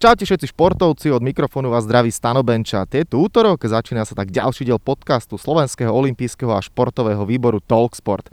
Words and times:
Čaute 0.00 0.24
všetci 0.24 0.56
športovci, 0.56 1.12
od 1.12 1.20
mikrofónu 1.20 1.68
vás 1.68 1.84
zdraví 1.84 2.08
Stano 2.08 2.40
Benča. 2.40 2.88
Tieto 2.88 3.20
útorok 3.20 3.60
začína 3.60 4.08
sa 4.08 4.16
tak 4.16 4.32
ďalší 4.32 4.64
diel 4.64 4.80
podcastu 4.80 5.36
Slovenského 5.36 5.92
olympijského 5.92 6.56
a 6.56 6.64
športového 6.64 7.20
výboru 7.28 7.60
Talksport. 7.60 8.32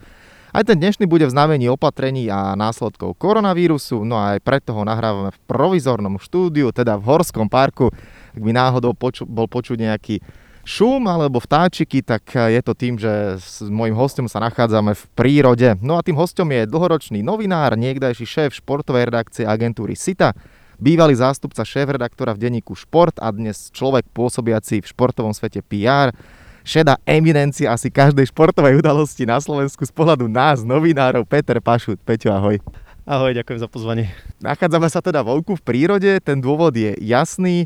Aj 0.55 0.63
ten 0.63 0.79
dnešný 0.79 1.11
bude 1.11 1.27
v 1.27 1.35
znamení 1.35 1.67
opatrení 1.67 2.31
a 2.31 2.55
následkov 2.55 3.19
koronavírusu, 3.19 3.99
no 4.07 4.15
a 4.15 4.39
aj 4.39 4.47
preto 4.47 4.71
ho 4.71 4.88
nahrávame 4.88 5.35
v 5.35 5.39
provizornom 5.43 6.15
štúdiu, 6.23 6.71
teda 6.71 6.95
v 6.95 7.03
Horskom 7.03 7.51
parku. 7.51 7.91
Ak 8.31 8.39
by 8.39 8.52
náhodou 8.55 8.95
poču- 8.95 9.27
bol 9.27 9.52
počuť 9.52 9.75
nejaký 9.75 10.23
šum 10.63 11.04
alebo 11.04 11.43
vtáčiky, 11.43 11.99
tak 11.99 12.31
je 12.31 12.63
to 12.63 12.79
tým, 12.79 12.95
že 12.95 13.43
s 13.43 13.68
mojim 13.68 13.91
hostom 13.91 14.31
sa 14.31 14.39
nachádzame 14.39 14.95
v 14.95 15.04
prírode. 15.20 15.75
No 15.84 15.99
a 15.99 16.04
tým 16.04 16.15
hostom 16.15 16.47
je 16.47 16.63
dlhoročný 16.63 17.19
novinár, 17.19 17.75
niekdajší 17.75 18.23
šéf 18.23 18.55
športovej 18.55 19.11
redakcie 19.11 19.43
agentúry 19.43 19.99
SITA, 19.99 20.31
bývalý 20.77 21.17
zástupca 21.17 21.65
šéf-redaktora 21.65 22.37
v 22.37 22.47
denníku 22.47 22.77
Šport 22.77 23.18
a 23.18 23.33
dnes 23.33 23.73
človek 23.73 24.05
pôsobiaci 24.13 24.85
v 24.85 24.89
športovom 24.89 25.33
svete 25.33 25.65
PR, 25.65 26.13
šedá 26.61 27.01
eminencia 27.04 27.73
asi 27.73 27.89
každej 27.89 28.29
športovej 28.29 28.79
udalosti 28.79 29.25
na 29.25 29.41
Slovensku 29.41 29.83
z 29.83 29.91
pohľadu 29.91 30.29
nás, 30.29 30.61
novinárov, 30.61 31.25
Peter 31.25 31.57
Pašut. 31.57 31.97
Peťo, 32.05 32.30
ahoj. 32.30 32.61
Ahoj, 33.08 33.31
ďakujem 33.33 33.59
za 33.63 33.69
pozvanie. 33.71 34.11
Nachádzame 34.44 34.91
sa 34.91 35.02
teda 35.02 35.23
vonku 35.23 35.58
v 35.58 35.66
prírode, 35.66 36.11
ten 36.21 36.38
dôvod 36.38 36.75
je 36.75 36.94
jasný 37.02 37.66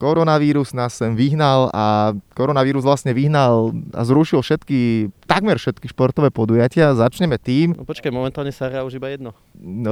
koronavírus 0.00 0.72
nás 0.72 0.96
sem 0.96 1.12
vyhnal 1.12 1.68
a 1.76 2.16
koronavírus 2.32 2.80
vlastne 2.80 3.12
vyhnal 3.12 3.76
a 3.92 4.00
zrušil 4.00 4.40
všetky, 4.40 5.12
takmer 5.28 5.60
všetky 5.60 5.92
športové 5.92 6.32
podujatia. 6.32 6.96
Začneme 6.96 7.36
tým. 7.36 7.76
No 7.76 7.84
počkaj, 7.84 8.08
momentálne 8.08 8.48
sa 8.48 8.72
hrá 8.72 8.80
už 8.80 8.96
iba 8.96 9.12
jedno. 9.12 9.36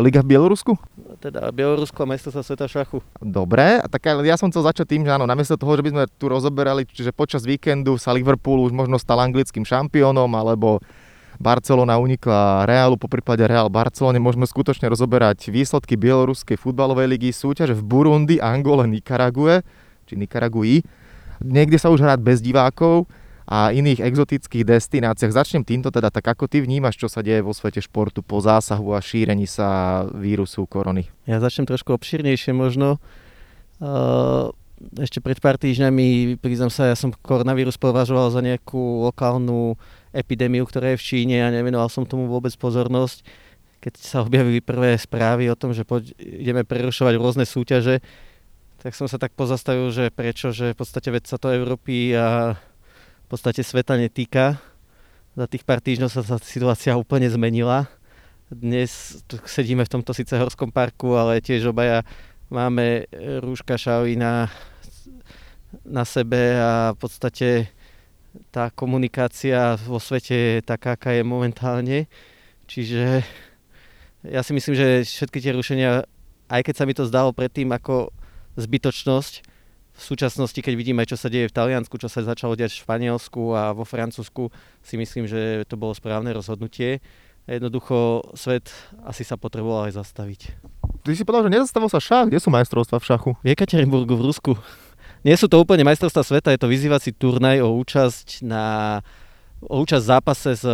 Liga 0.01 0.25
v 0.25 0.33
Bielorusku? 0.33 0.81
Teda 1.21 1.53
Bielorusko 1.53 2.09
a 2.09 2.17
sa 2.17 2.41
sveta 2.41 2.65
šachu. 2.65 3.05
Dobre, 3.21 3.85
tak 3.93 4.01
ja 4.25 4.41
som 4.41 4.49
chcel 4.49 4.65
začať 4.65 4.97
tým, 4.97 5.05
že 5.05 5.13
áno, 5.13 5.29
namiesto 5.29 5.61
toho, 5.61 5.77
že 5.77 5.85
by 5.85 5.91
sme 5.93 6.03
tu 6.17 6.33
rozoberali, 6.33 6.89
čiže 6.89 7.13
počas 7.13 7.45
víkendu 7.45 8.01
sa 8.01 8.17
Liverpool 8.17 8.65
už 8.65 8.73
možno 8.73 8.97
stal 8.97 9.21
anglickým 9.21 9.69
šampiónom, 9.69 10.33
alebo 10.33 10.81
Barcelona 11.37 12.01
unikla 12.01 12.65
Realu, 12.65 12.97
po 12.97 13.13
prípade 13.13 13.45
Real 13.45 13.69
Barcelone. 13.69 14.17
Môžeme 14.17 14.49
skutočne 14.49 14.89
rozoberať 14.89 15.53
výsledky 15.53 16.01
Bieloruskej 16.01 16.57
futbalovej 16.57 17.13
ligy, 17.13 17.31
súťaže 17.31 17.77
v 17.77 17.85
Burundi, 17.85 18.41
Angole, 18.41 18.89
Nikarague 18.89 19.61
či 20.09 20.17
Nikaragui. 20.17 20.81
Niekde 21.45 21.77
sa 21.77 21.93
už 21.93 22.01
hrať 22.01 22.19
bez 22.25 22.41
divákov 22.41 23.05
a 23.49 23.73
iných 23.73 24.05
exotických 24.05 24.65
destináciách. 24.65 25.33
Začnem 25.33 25.65
týmto 25.65 25.89
teda, 25.89 26.13
tak 26.13 26.25
ako 26.25 26.49
ty 26.49 26.61
vnímaš, 26.61 27.01
čo 27.01 27.09
sa 27.09 27.25
deje 27.25 27.45
vo 27.45 27.53
svete 27.57 27.81
športu 27.81 28.25
po 28.25 28.41
zásahu 28.41 28.93
a 28.93 29.01
šírení 29.01 29.49
sa 29.49 30.05
vírusu 30.13 30.69
korony? 30.69 31.09
Ja 31.25 31.41
začnem 31.41 31.65
trošku 31.65 31.97
obšírnejšie 31.97 32.53
možno. 32.53 33.01
Ešte 35.01 35.25
pred 35.25 35.41
pár 35.41 35.57
týždňami, 35.57 36.37
priznám 36.45 36.69
sa, 36.69 36.93
ja 36.93 36.97
som 36.99 37.11
koronavírus 37.11 37.81
považoval 37.81 38.31
za 38.31 38.45
nejakú 38.45 39.09
lokálnu 39.09 39.81
epidémiu, 40.13 40.69
ktorá 40.69 40.93
je 40.93 41.01
v 41.01 41.07
Číne 41.07 41.41
a 41.41 41.49
nevenoval 41.49 41.89
som 41.89 42.05
tomu 42.05 42.29
vôbec 42.29 42.53
pozornosť. 42.53 43.25
Keď 43.79 43.93
sa 43.97 44.27
objavili 44.27 44.61
prvé 44.61 44.99
správy 44.99 45.49
o 45.49 45.57
tom, 45.57 45.73
že 45.73 45.89
ideme 46.19 46.69
prerušovať 46.69 47.15
rôzne 47.17 47.47
súťaže, 47.47 48.05
tak 48.79 48.95
som 48.95 49.11
sa 49.11 49.19
tak 49.19 49.35
pozastavil, 49.35 49.91
že 49.91 50.15
prečo, 50.15 50.55
že 50.55 50.71
v 50.71 50.79
podstate 50.79 51.11
veď 51.11 51.25
sa 51.27 51.37
to 51.37 51.51
Európy 51.51 52.15
a 52.15 52.55
v 52.55 53.27
podstate 53.27 53.67
sveta 53.67 53.99
netýka. 53.99 54.63
Za 55.35 55.51
tých 55.51 55.67
pár 55.67 55.83
týždňov 55.83 56.11
sa 56.11 56.23
tá 56.23 56.39
situácia 56.39 56.95
úplne 56.95 57.27
zmenila. 57.27 57.91
Dnes 58.49 59.21
tu 59.27 59.37
sedíme 59.45 59.83
v 59.83 59.93
tomto 59.99 60.15
síce 60.15 60.31
horskom 60.39 60.71
parku, 60.71 61.19
ale 61.19 61.43
tiež 61.43 61.75
obaja 61.75 62.07
máme 62.49 63.11
rúška 63.43 63.75
šaly 63.75 64.15
na, 64.15 64.47
na 65.83 66.07
sebe 66.07 66.57
a 66.57 66.95
v 66.95 66.99
podstate 67.03 67.49
tá 68.55 68.71
komunikácia 68.71 69.75
vo 69.85 69.99
svete 69.99 70.35
je 70.35 70.55
taká, 70.63 70.95
aká 70.95 71.19
je 71.19 71.27
momentálne. 71.27 71.99
Čiže 72.71 73.27
ja 74.23 74.41
si 74.47 74.55
myslím, 74.55 74.75
že 74.79 75.03
všetky 75.03 75.43
tie 75.43 75.53
rušenia, 75.53 76.07
aj 76.47 76.63
keď 76.63 76.75
sa 76.79 76.87
mi 76.87 76.95
to 76.95 77.11
zdalo 77.11 77.35
predtým, 77.35 77.75
ako 77.75 78.15
zbytočnosť. 78.59 79.35
V 79.99 80.03
súčasnosti, 80.03 80.59
keď 80.59 80.75
vidíme, 80.79 81.03
čo 81.03 81.19
sa 81.19 81.27
deje 81.27 81.51
v 81.51 81.57
Taliansku, 81.57 81.99
čo 81.99 82.07
sa 82.07 82.23
začalo 82.23 82.55
diať 82.55 82.75
v 82.75 82.83
Španielsku 82.87 83.55
a 83.55 83.75
vo 83.75 83.83
Francúzsku, 83.83 84.51
si 84.83 84.95
myslím, 84.95 85.27
že 85.27 85.67
to 85.67 85.75
bolo 85.75 85.91
správne 85.95 86.31
rozhodnutie. 86.31 87.03
Jednoducho 87.49 88.29
svet 88.37 88.71
asi 89.03 89.25
sa 89.25 89.41
potreboval 89.41 89.91
aj 89.91 89.99
zastaviť. 89.99 90.41
Ty 91.03 91.17
si 91.17 91.25
povedal, 91.25 91.49
že 91.49 91.55
nezastavil 91.59 91.89
sa 91.91 91.99
šach. 91.99 92.29
Kde 92.29 92.39
sú 92.39 92.53
majstrovstvá 92.53 93.01
v 93.01 93.09
šachu? 93.09 93.31
V 93.41 93.49
Ekaterinburgu 93.57 94.15
v 94.15 94.27
Rusku. 94.29 94.53
Nie 95.27 95.35
sú 95.35 95.51
to 95.51 95.59
úplne 95.59 95.83
majstrovstvá 95.83 96.23
sveta, 96.23 96.55
je 96.55 96.61
to 96.63 96.71
vyzývací 96.71 97.11
turnaj 97.17 97.59
o 97.65 97.75
účasť 97.83 98.47
na 98.47 98.99
o 99.67 99.83
účasť 99.83 100.05
v 100.07 100.11
zápase 100.15 100.51
z, 100.55 100.65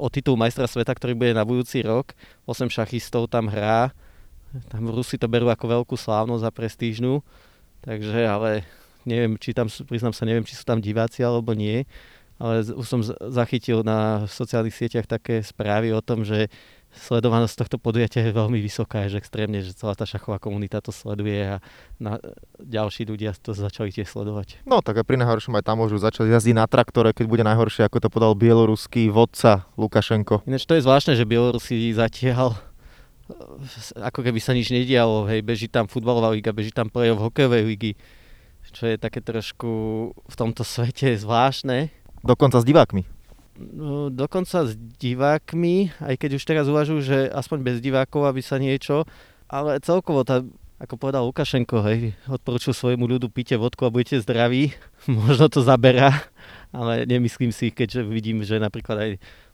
o 0.00 0.08
titul 0.08 0.40
majstra 0.40 0.64
sveta, 0.64 0.96
ktorý 0.96 1.12
bude 1.12 1.36
na 1.36 1.44
budúci 1.44 1.84
rok. 1.84 2.16
8 2.48 2.72
šachistov 2.72 3.28
tam 3.28 3.52
hrá 3.52 3.92
tam 4.70 4.90
Rusi 4.90 5.16
to 5.16 5.30
berú 5.30 5.46
ako 5.48 5.80
veľkú 5.80 5.94
slávnosť 5.94 6.44
a 6.46 6.54
prestížnu, 6.54 7.22
takže 7.86 8.20
ale 8.26 8.66
neviem, 9.06 9.38
či 9.38 9.54
tam, 9.54 9.70
priznám 9.86 10.12
sa, 10.12 10.26
neviem, 10.26 10.44
či 10.44 10.58
sú 10.58 10.66
tam 10.66 10.82
diváci 10.82 11.22
alebo 11.22 11.54
nie, 11.54 11.86
ale 12.40 12.64
už 12.64 12.86
som 12.88 13.00
zachytil 13.28 13.84
na 13.84 14.24
sociálnych 14.24 14.72
sieťach 14.72 15.04
také 15.04 15.44
správy 15.44 15.92
o 15.92 16.00
tom, 16.00 16.24
že 16.24 16.48
sledovanosť 16.90 17.54
tohto 17.54 17.76
podujatia 17.78 18.26
je 18.26 18.34
veľmi 18.34 18.58
vysoká, 18.58 19.06
že 19.06 19.22
extrémne, 19.22 19.62
že 19.62 19.76
celá 19.78 19.94
tá 19.94 20.02
šachová 20.02 20.42
komunita 20.42 20.82
to 20.82 20.90
sleduje 20.90 21.38
a 21.38 21.56
na, 22.02 22.18
ďalší 22.58 23.06
ľudia 23.06 23.30
to 23.38 23.54
začali 23.54 23.94
tiež 23.94 24.10
sledovať. 24.10 24.66
No 24.66 24.82
tak 24.82 24.98
aj 24.98 25.06
pri 25.06 25.20
najhoršom 25.22 25.54
aj 25.54 25.64
tam 25.70 25.84
môžu 25.84 26.02
začať 26.02 26.26
jazdiť 26.26 26.56
na 26.58 26.66
traktore, 26.66 27.14
keď 27.14 27.26
bude 27.30 27.44
najhoršie, 27.46 27.86
ako 27.86 28.02
to 28.02 28.08
podal 28.10 28.34
bieloruský 28.34 29.06
vodca 29.06 29.70
Lukašenko. 29.78 30.42
Ináč 30.50 30.66
to 30.66 30.74
je 30.74 30.82
zvláštne, 30.82 31.14
že 31.14 31.28
Bielorusi 31.28 31.94
zatiaľ 31.94 32.58
ako 33.96 34.20
keby 34.24 34.38
sa 34.42 34.52
nič 34.52 34.70
nedialo, 34.70 35.26
hej, 35.30 35.40
beží 35.44 35.66
tam 35.66 35.86
futbalová 35.86 36.32
liga, 36.32 36.54
beží 36.54 36.70
tam 36.70 36.88
play-off 36.88 37.20
hokejovej 37.20 37.62
ligy, 37.66 37.92
čo 38.70 38.86
je 38.86 38.96
také 39.00 39.24
trošku 39.24 39.70
v 40.14 40.34
tomto 40.36 40.62
svete 40.62 41.16
zvláštne. 41.18 41.90
Dokonca 42.22 42.60
s 42.60 42.66
divákmi. 42.68 43.02
No, 43.60 44.08
dokonca 44.08 44.64
s 44.64 44.72
divákmi, 44.76 45.92
aj 46.00 46.14
keď 46.16 46.30
už 46.40 46.44
teraz 46.48 46.64
uvažujú, 46.64 47.00
že 47.04 47.18
aspoň 47.28 47.58
bez 47.60 47.76
divákov, 47.84 48.24
aby 48.24 48.40
sa 48.40 48.56
niečo, 48.56 49.04
ale 49.50 49.76
celkovo 49.84 50.24
tá, 50.24 50.40
ako 50.80 50.94
povedal 50.96 51.28
Lukašenko, 51.28 51.84
hej, 51.84 52.16
odporúčil 52.24 52.72
svojmu 52.72 53.04
ľudu 53.04 53.28
pite 53.28 53.60
vodku 53.60 53.84
a 53.84 53.92
budete 53.92 54.16
zdraví, 54.24 54.72
možno 55.10 55.52
to 55.52 55.60
zaberá, 55.60 56.24
ale 56.72 57.04
nemyslím 57.04 57.52
si, 57.52 57.68
keďže 57.68 58.00
vidím, 58.08 58.40
že 58.46 58.56
napríklad 58.56 58.96
aj 58.96 59.10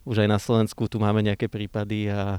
už 0.07 0.23
aj 0.23 0.29
na 0.31 0.39
Slovensku 0.39 0.87
tu 0.87 1.03
máme 1.03 1.19
nejaké 1.19 1.51
prípady 1.51 2.07
a 2.07 2.39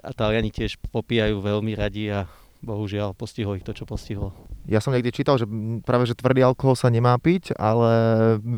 a 0.00 0.10
Taliani 0.12 0.52
tiež 0.52 0.76
popíjajú 0.92 1.40
veľmi 1.40 1.72
radi 1.76 2.12
a 2.12 2.28
bohužiaľ 2.64 3.12
postihlo 3.12 3.56
ich 3.56 3.64
to, 3.64 3.76
čo 3.76 3.84
postihlo. 3.84 4.32
Ja 4.64 4.80
som 4.80 4.96
niekde 4.96 5.12
čítal, 5.12 5.36
že 5.36 5.44
práve 5.84 6.08
že 6.08 6.16
tvrdý 6.16 6.40
alkohol 6.40 6.76
sa 6.76 6.88
nemá 6.88 7.16
piť, 7.20 7.52
ale 7.60 7.92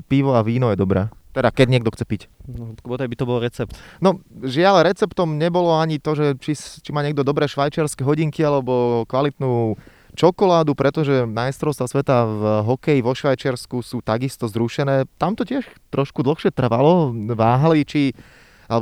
pivo 0.07 0.39
a 0.39 0.47
víno 0.47 0.71
je 0.71 0.79
dobré. 0.79 1.11
Teda 1.35 1.51
keď 1.51 1.67
niekto 1.69 1.93
chce 1.93 2.07
piť. 2.07 2.23
No, 2.47 2.73
bodaj 2.87 3.11
by 3.11 3.17
to 3.19 3.29
bol 3.29 3.43
recept. 3.43 3.75
No, 3.99 4.23
žiaľ, 4.47 4.87
receptom 4.87 5.37
nebolo 5.37 5.75
ani 5.75 5.99
to, 5.99 6.15
že 6.17 6.27
či, 6.41 6.55
či 6.57 6.91
má 6.95 7.03
niekto 7.03 7.27
dobré 7.27 7.45
švajčiarske 7.51 8.07
hodinky 8.07 8.41
alebo 8.41 9.05
kvalitnú 9.11 9.77
čokoládu, 10.17 10.73
pretože 10.73 11.29
majstrovstvá 11.29 11.87
sveta 11.93 12.25
v 12.25 12.43
hokeji 12.65 13.05
vo 13.05 13.13
Švajčiarsku 13.13 13.85
sú 13.85 14.01
takisto 14.01 14.49
zrušené. 14.49 15.05
Tam 15.21 15.37
to 15.37 15.45
tiež 15.45 15.69
trošku 15.93 16.25
dlhšie 16.25 16.57
trvalo. 16.57 17.13
Váhali, 17.37 17.85
či 17.85 18.17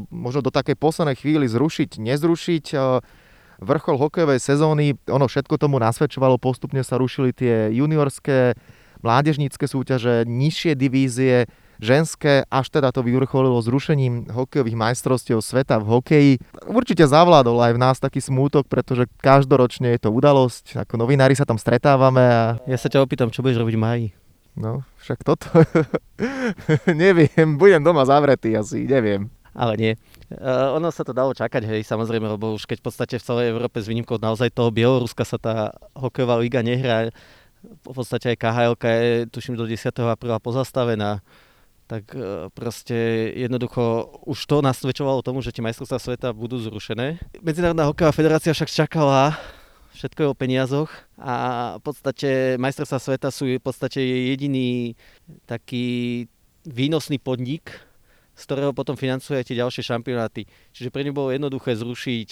možno 0.08 0.40
do 0.44 0.52
takej 0.52 0.76
poslednej 0.76 1.16
chvíli 1.16 1.46
zrušiť, 1.48 2.00
nezrušiť 2.00 2.64
vrchol 3.62 3.96
hokejovej 3.98 4.40
sezóny. 4.42 4.98
Ono 5.06 5.26
všetko 5.28 5.60
tomu 5.60 5.78
nasvedčovalo, 5.78 6.40
postupne 6.40 6.82
sa 6.82 6.98
rušili 6.98 7.30
tie 7.30 7.70
juniorské, 7.70 8.58
mládežnícke 9.04 9.68
súťaže, 9.68 10.24
nižšie 10.24 10.72
divízie, 10.74 11.46
ženské, 11.82 12.46
až 12.48 12.70
teda 12.70 12.94
to 12.94 13.02
vyvrcholilo 13.02 13.58
zrušením 13.60 14.30
hokejových 14.30 14.78
majstrovstiev 14.78 15.42
sveta 15.42 15.82
v 15.82 15.86
hokeji. 15.90 16.32
Určite 16.64 17.04
zavládol 17.04 17.58
aj 17.60 17.72
v 17.74 17.82
nás 17.82 17.96
taký 17.98 18.22
smútok, 18.22 18.70
pretože 18.70 19.10
každoročne 19.20 19.92
je 19.98 20.08
to 20.08 20.10
udalosť, 20.14 20.86
ako 20.86 20.94
novinári 20.96 21.34
sa 21.34 21.44
tam 21.44 21.58
stretávame. 21.58 22.24
A... 22.24 22.42
Ja 22.70 22.78
sa 22.78 22.88
ťa 22.88 23.02
opýtam, 23.02 23.28
čo 23.34 23.42
budeš 23.42 23.60
robiť 23.60 23.74
v 23.74 23.82
maji? 23.82 24.06
No, 24.54 24.86
však 25.02 25.26
toto... 25.26 25.50
neviem, 26.86 27.58
budem 27.58 27.82
doma 27.82 28.06
zavretý 28.06 28.54
asi, 28.54 28.86
neviem 28.86 29.33
ale 29.54 29.74
nie. 29.78 29.92
Uh, 30.28 30.74
ono 30.74 30.90
sa 30.90 31.06
to 31.06 31.14
dalo 31.14 31.30
čakať, 31.30 31.62
hej, 31.64 31.80
samozrejme, 31.86 32.26
lebo 32.34 32.58
už 32.58 32.66
keď 32.66 32.82
v 32.82 32.86
podstate 32.90 33.14
v 33.16 33.26
celej 33.26 33.46
Európe 33.54 33.78
s 33.78 33.86
výnimkou 33.86 34.18
naozaj 34.18 34.50
toho 34.50 34.74
Bieloruska 34.74 35.22
sa 35.22 35.38
tá 35.38 35.54
hokejová 35.94 36.42
liga 36.42 36.60
nehrá, 36.60 37.14
v 37.64 37.94
podstate 37.96 38.34
aj 38.34 38.38
KHL 38.42 38.74
je, 38.76 39.24
tuším, 39.32 39.56
do 39.56 39.64
10. 39.64 39.88
apríla 40.04 40.36
pozastavená, 40.42 41.24
tak 41.86 42.12
uh, 42.12 42.50
proste 42.52 43.30
jednoducho 43.38 44.10
už 44.26 44.38
to 44.44 44.56
nasvedčovalo 44.60 45.22
tomu, 45.22 45.40
že 45.40 45.54
tie 45.54 45.64
majstrovstvá 45.64 45.98
sveta 46.02 46.28
budú 46.34 46.58
zrušené. 46.58 47.22
Medzinárodná 47.40 47.88
hokejová 47.88 48.12
federácia 48.12 48.52
však 48.52 48.68
čakala 48.68 49.38
všetko 49.94 50.20
je 50.20 50.28
o 50.28 50.36
peniazoch 50.36 50.90
a 51.16 51.34
v 51.78 51.82
podstate 51.86 52.28
majstrovstvá 52.58 52.98
sveta 52.98 53.28
sú 53.30 53.46
v 53.46 53.62
podstate 53.62 54.02
jediný 54.02 54.98
taký 55.46 56.26
výnosný 56.66 57.22
podnik, 57.22 57.70
z 58.34 58.42
ktorého 58.44 58.74
potom 58.74 58.98
financuje 58.98 59.40
tie 59.46 59.58
ďalšie 59.58 59.86
šampionáty. 59.86 60.46
Čiže 60.74 60.90
pre 60.90 61.06
ňu 61.06 61.14
bolo 61.14 61.30
jednoduché 61.30 61.78
zrušiť 61.78 62.28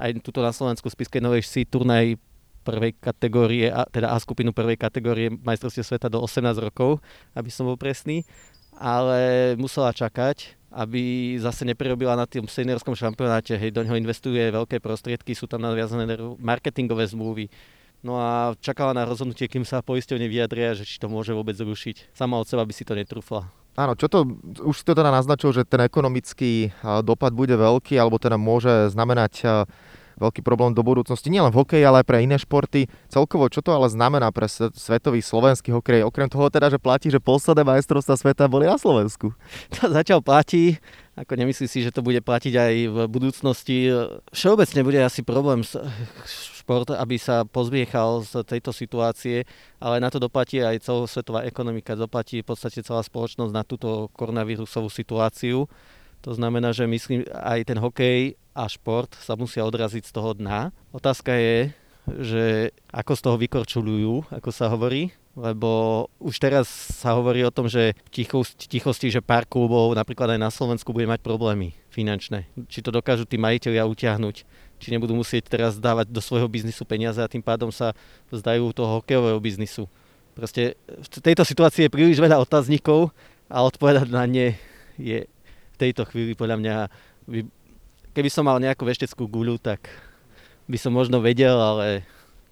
aj 0.00 0.10
túto 0.24 0.40
na 0.40 0.50
Slovensku 0.52 0.88
Spiskej 0.88 1.20
Novej 1.20 1.44
si 1.44 1.68
turnaj 1.68 2.16
prvej 2.66 2.98
kategórie, 2.98 3.70
teda 3.94 4.10
A 4.10 4.18
skupinu 4.18 4.50
prvej 4.50 4.74
kategórie 4.74 5.30
majstrovstiev 5.30 5.86
sveta 5.86 6.10
do 6.10 6.18
18 6.18 6.42
rokov, 6.58 6.98
aby 7.38 7.46
som 7.46 7.68
bol 7.70 7.78
presný, 7.78 8.26
ale 8.74 9.54
musela 9.54 9.94
čakať, 9.94 10.58
aby 10.74 11.36
zase 11.38 11.62
neprerobila 11.62 12.18
na 12.18 12.26
tým 12.26 12.50
seniorskom 12.50 12.98
šampionáte, 12.98 13.54
hej, 13.54 13.70
do 13.70 13.86
neho 13.86 13.94
investuje 13.94 14.50
veľké 14.50 14.82
prostriedky, 14.82 15.32
sú 15.32 15.46
tam 15.46 15.62
naviazané 15.62 16.18
marketingové 16.42 17.06
zmluvy, 17.06 17.46
No 18.04 18.22
a 18.22 18.54
čakala 18.62 18.94
na 18.94 19.02
rozhodnutie, 19.02 19.50
kým 19.50 19.66
sa 19.66 19.82
poisťovne 19.82 20.30
vyjadria, 20.30 20.78
že 20.78 20.86
či 20.86 21.02
to 21.02 21.10
môže 21.10 21.34
vôbec 21.34 21.58
zrušiť. 21.58 22.14
Sama 22.14 22.38
od 22.38 22.46
seba 22.46 22.62
by 22.62 22.70
si 22.70 22.86
to 22.86 22.94
netrúfla. 22.94 23.50
Áno, 23.76 23.92
čo 23.92 24.08
to, 24.08 24.24
už 24.64 24.80
si 24.80 24.84
to 24.88 24.96
teda 24.96 25.12
naznačil, 25.12 25.52
že 25.52 25.68
ten 25.68 25.84
ekonomický 25.84 26.72
dopad 27.04 27.36
bude 27.36 27.52
veľký, 27.60 28.00
alebo 28.00 28.16
teda 28.16 28.40
môže 28.40 28.88
znamenať 28.88 29.44
veľký 30.16 30.40
problém 30.40 30.72
do 30.72 30.80
budúcnosti, 30.80 31.28
nielen 31.28 31.52
v 31.52 31.60
hokeji, 31.60 31.84
ale 31.84 32.00
aj 32.00 32.08
pre 32.08 32.24
iné 32.24 32.40
športy. 32.40 32.88
Celkovo, 33.12 33.52
čo 33.52 33.60
to 33.60 33.76
ale 33.76 33.92
znamená 33.92 34.32
pre 34.32 34.48
svetový 34.48 35.20
slovenský 35.20 35.76
hokej? 35.76 36.08
Okrem 36.08 36.32
toho 36.32 36.48
teda, 36.48 36.72
že 36.72 36.80
platí, 36.80 37.12
že 37.12 37.20
posledné 37.20 37.68
majstrovstvá 37.68 38.16
sveta 38.16 38.48
boli 38.48 38.64
na 38.64 38.80
Slovensku. 38.80 39.36
To 39.76 39.92
zatiaľ 39.92 40.24
platí, 40.24 40.80
ako 41.20 41.36
nemyslí 41.36 41.68
si, 41.68 41.84
že 41.84 41.92
to 41.92 42.00
bude 42.00 42.24
platiť 42.24 42.54
aj 42.56 42.74
v 42.88 42.96
budúcnosti. 43.12 43.92
Všeobecne 44.32 44.80
bude 44.88 45.04
asi 45.04 45.20
problém 45.20 45.60
šport, 46.66 46.90
aby 46.90 47.14
sa 47.14 47.46
pozviechal 47.46 48.26
z 48.26 48.42
tejto 48.42 48.74
situácie, 48.74 49.46
ale 49.78 50.02
na 50.02 50.10
to 50.10 50.18
doplatí 50.18 50.58
aj 50.58 50.82
celosvetová 50.82 51.46
ekonomika, 51.46 51.94
doplatí 51.94 52.42
v 52.42 52.50
podstate 52.50 52.82
celá 52.82 53.06
spoločnosť 53.06 53.54
na 53.54 53.62
túto 53.62 54.10
koronavírusovú 54.18 54.90
situáciu. 54.90 55.70
To 56.26 56.30
znamená, 56.34 56.74
že 56.74 56.90
myslím, 56.90 57.22
aj 57.30 57.70
ten 57.70 57.78
hokej 57.78 58.34
a 58.50 58.66
šport 58.66 59.14
sa 59.14 59.38
musia 59.38 59.62
odraziť 59.62 60.10
z 60.10 60.12
toho 60.12 60.34
dna. 60.34 60.74
Otázka 60.90 61.38
je, 61.38 61.70
že 62.18 62.74
ako 62.90 63.12
z 63.14 63.22
toho 63.22 63.36
vykorčulujú, 63.38 64.14
ako 64.34 64.50
sa 64.50 64.66
hovorí, 64.66 65.14
lebo 65.38 66.06
už 66.18 66.34
teraz 66.42 66.66
sa 66.98 67.14
hovorí 67.14 67.46
o 67.46 67.54
tom, 67.54 67.70
že 67.70 67.94
tichosti, 68.10 68.66
tichosti, 68.66 69.12
že 69.12 69.22
pár 69.22 69.46
klubov 69.46 69.94
napríklad 69.94 70.34
aj 70.34 70.40
na 70.40 70.50
Slovensku 70.50 70.90
bude 70.90 71.06
mať 71.06 71.22
problémy 71.22 71.78
finančné. 71.94 72.50
Či 72.66 72.82
to 72.82 72.90
dokážu 72.90 73.22
tí 73.22 73.38
majiteľia 73.38 73.86
utiahnuť, 73.86 74.36
či 74.76 74.92
nebudú 74.92 75.16
musieť 75.16 75.48
teraz 75.48 75.80
dávať 75.80 76.12
do 76.12 76.20
svojho 76.20 76.46
biznisu 76.48 76.84
peniaze 76.84 77.20
a 77.20 77.30
tým 77.30 77.40
pádom 77.40 77.72
sa 77.72 77.96
vzdajú 78.28 78.72
toho 78.76 79.00
hokejového 79.00 79.40
biznisu. 79.40 79.88
Proste 80.36 80.76
v 80.86 81.08
tejto 81.24 81.48
situácii 81.48 81.88
je 81.88 81.94
príliš 81.94 82.20
veľa 82.20 82.36
otáznikov 82.36 83.08
a 83.48 83.64
odpovedať 83.64 84.12
na 84.12 84.28
ne 84.28 84.52
je 85.00 85.24
v 85.24 85.76
tejto 85.80 86.04
chvíli 86.08 86.36
podľa 86.36 86.56
mňa, 86.60 86.76
by, 87.28 87.40
keby 88.12 88.28
som 88.28 88.44
mal 88.44 88.60
nejakú 88.60 88.84
vešteckú 88.84 89.28
guľu, 89.28 89.56
tak 89.60 89.88
by 90.68 90.76
som 90.76 90.92
možno 90.92 91.24
vedel, 91.24 91.56
ale 91.56 92.04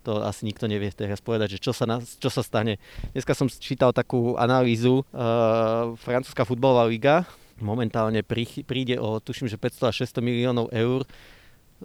to 0.05 0.21
asi 0.21 0.45
nikto 0.45 0.69
nevie 0.69 0.93
teraz 0.93 1.21
povedať, 1.25 1.57
že 1.57 1.63
čo 1.65 1.73
sa, 1.73 1.89
na, 1.89 2.01
čo 2.01 2.29
sa 2.29 2.45
stane. 2.45 2.77
Dneska 3.17 3.33
som 3.33 3.49
čítal 3.49 3.93
takú 3.97 4.37
analýzu, 4.37 5.01
uh, 5.17 5.97
francúzska 5.97 6.45
futbalová 6.45 6.85
liga 6.89 7.25
momentálne 7.63 8.27
prí, 8.27 8.47
príde 8.67 8.99
o, 8.99 9.23
tuším, 9.23 9.47
že 9.47 9.61
500 9.61 9.91
až 9.91 9.95
600 10.11 10.25
miliónov 10.25 10.67
eur 10.75 11.07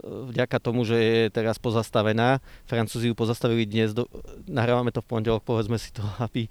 vďaka 0.04 0.58
tomu, 0.60 0.86
že 0.88 0.98
je 0.98 1.22
teraz 1.32 1.60
pozastavená. 1.60 2.40
Francúzi 2.66 3.12
ju 3.12 3.16
pozastavili 3.16 3.68
dnes, 3.68 3.94
do, 3.96 4.08
nahrávame 4.48 4.94
to 4.94 5.04
v 5.04 5.10
pondelok, 5.10 5.44
povedzme 5.44 5.78
si 5.80 5.92
to, 5.92 6.04
aby 6.26 6.48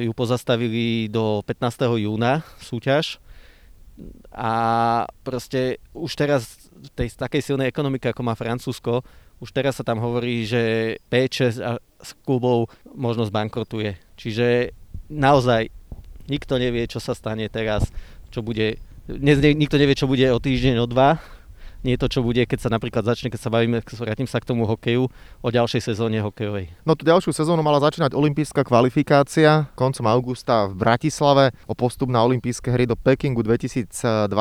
ju 0.00 0.12
pozastavili 0.14 1.10
do 1.10 1.42
15. 1.46 2.00
júna 2.00 2.44
súťaž 2.62 3.20
a 4.34 4.52
proste 5.22 5.78
už 5.94 6.18
teraz 6.18 6.66
v 6.74 6.90
tej 6.90 7.08
takej 7.14 7.42
silnej 7.54 7.70
ekonomike, 7.70 8.10
ako 8.10 8.26
má 8.26 8.34
Francúzsko, 8.34 9.06
už 9.38 9.54
teraz 9.54 9.78
sa 9.78 9.86
tam 9.86 10.02
hovorí, 10.02 10.42
že 10.46 10.96
5-6 11.10 11.62
klubov 12.26 12.70
možno 12.90 13.26
zbankrotuje. 13.26 13.94
Čiže 14.18 14.74
naozaj 15.10 15.70
nikto 16.26 16.58
nevie, 16.58 16.90
čo 16.90 16.98
sa 16.98 17.14
stane 17.14 17.46
teraz, 17.46 17.90
čo 18.34 18.42
bude, 18.42 18.78
dnes 19.06 19.38
nikto 19.38 19.78
nevie, 19.78 19.94
čo 19.94 20.10
bude 20.10 20.26
o 20.32 20.42
týždeň, 20.42 20.82
o 20.82 20.86
dva, 20.90 21.22
nie 21.84 22.00
to, 22.00 22.08
čo 22.08 22.24
bude, 22.24 22.40
keď 22.48 22.58
sa 22.64 22.72
napríklad 22.72 23.04
začne, 23.04 23.28
keď 23.28 23.40
sa 23.44 23.52
bavíme, 23.52 23.84
vrátim 23.84 24.24
sa 24.24 24.40
k 24.40 24.48
tomu 24.48 24.64
hokeju, 24.64 25.06
o 25.44 25.48
ďalšej 25.52 25.92
sezóne 25.92 26.24
hokejovej. 26.24 26.72
No 26.88 26.96
tú 26.96 27.04
ďalšiu 27.04 27.36
sezónu 27.36 27.60
mala 27.60 27.76
začínať 27.84 28.16
olympijská 28.16 28.64
kvalifikácia 28.64 29.68
koncom 29.76 30.08
augusta 30.08 30.64
v 30.72 30.80
Bratislave 30.80 31.52
o 31.68 31.76
postup 31.76 32.08
na 32.08 32.24
olympijské 32.24 32.72
hry 32.72 32.88
do 32.88 32.96
Pekingu 32.96 33.44
2022. 33.44 34.32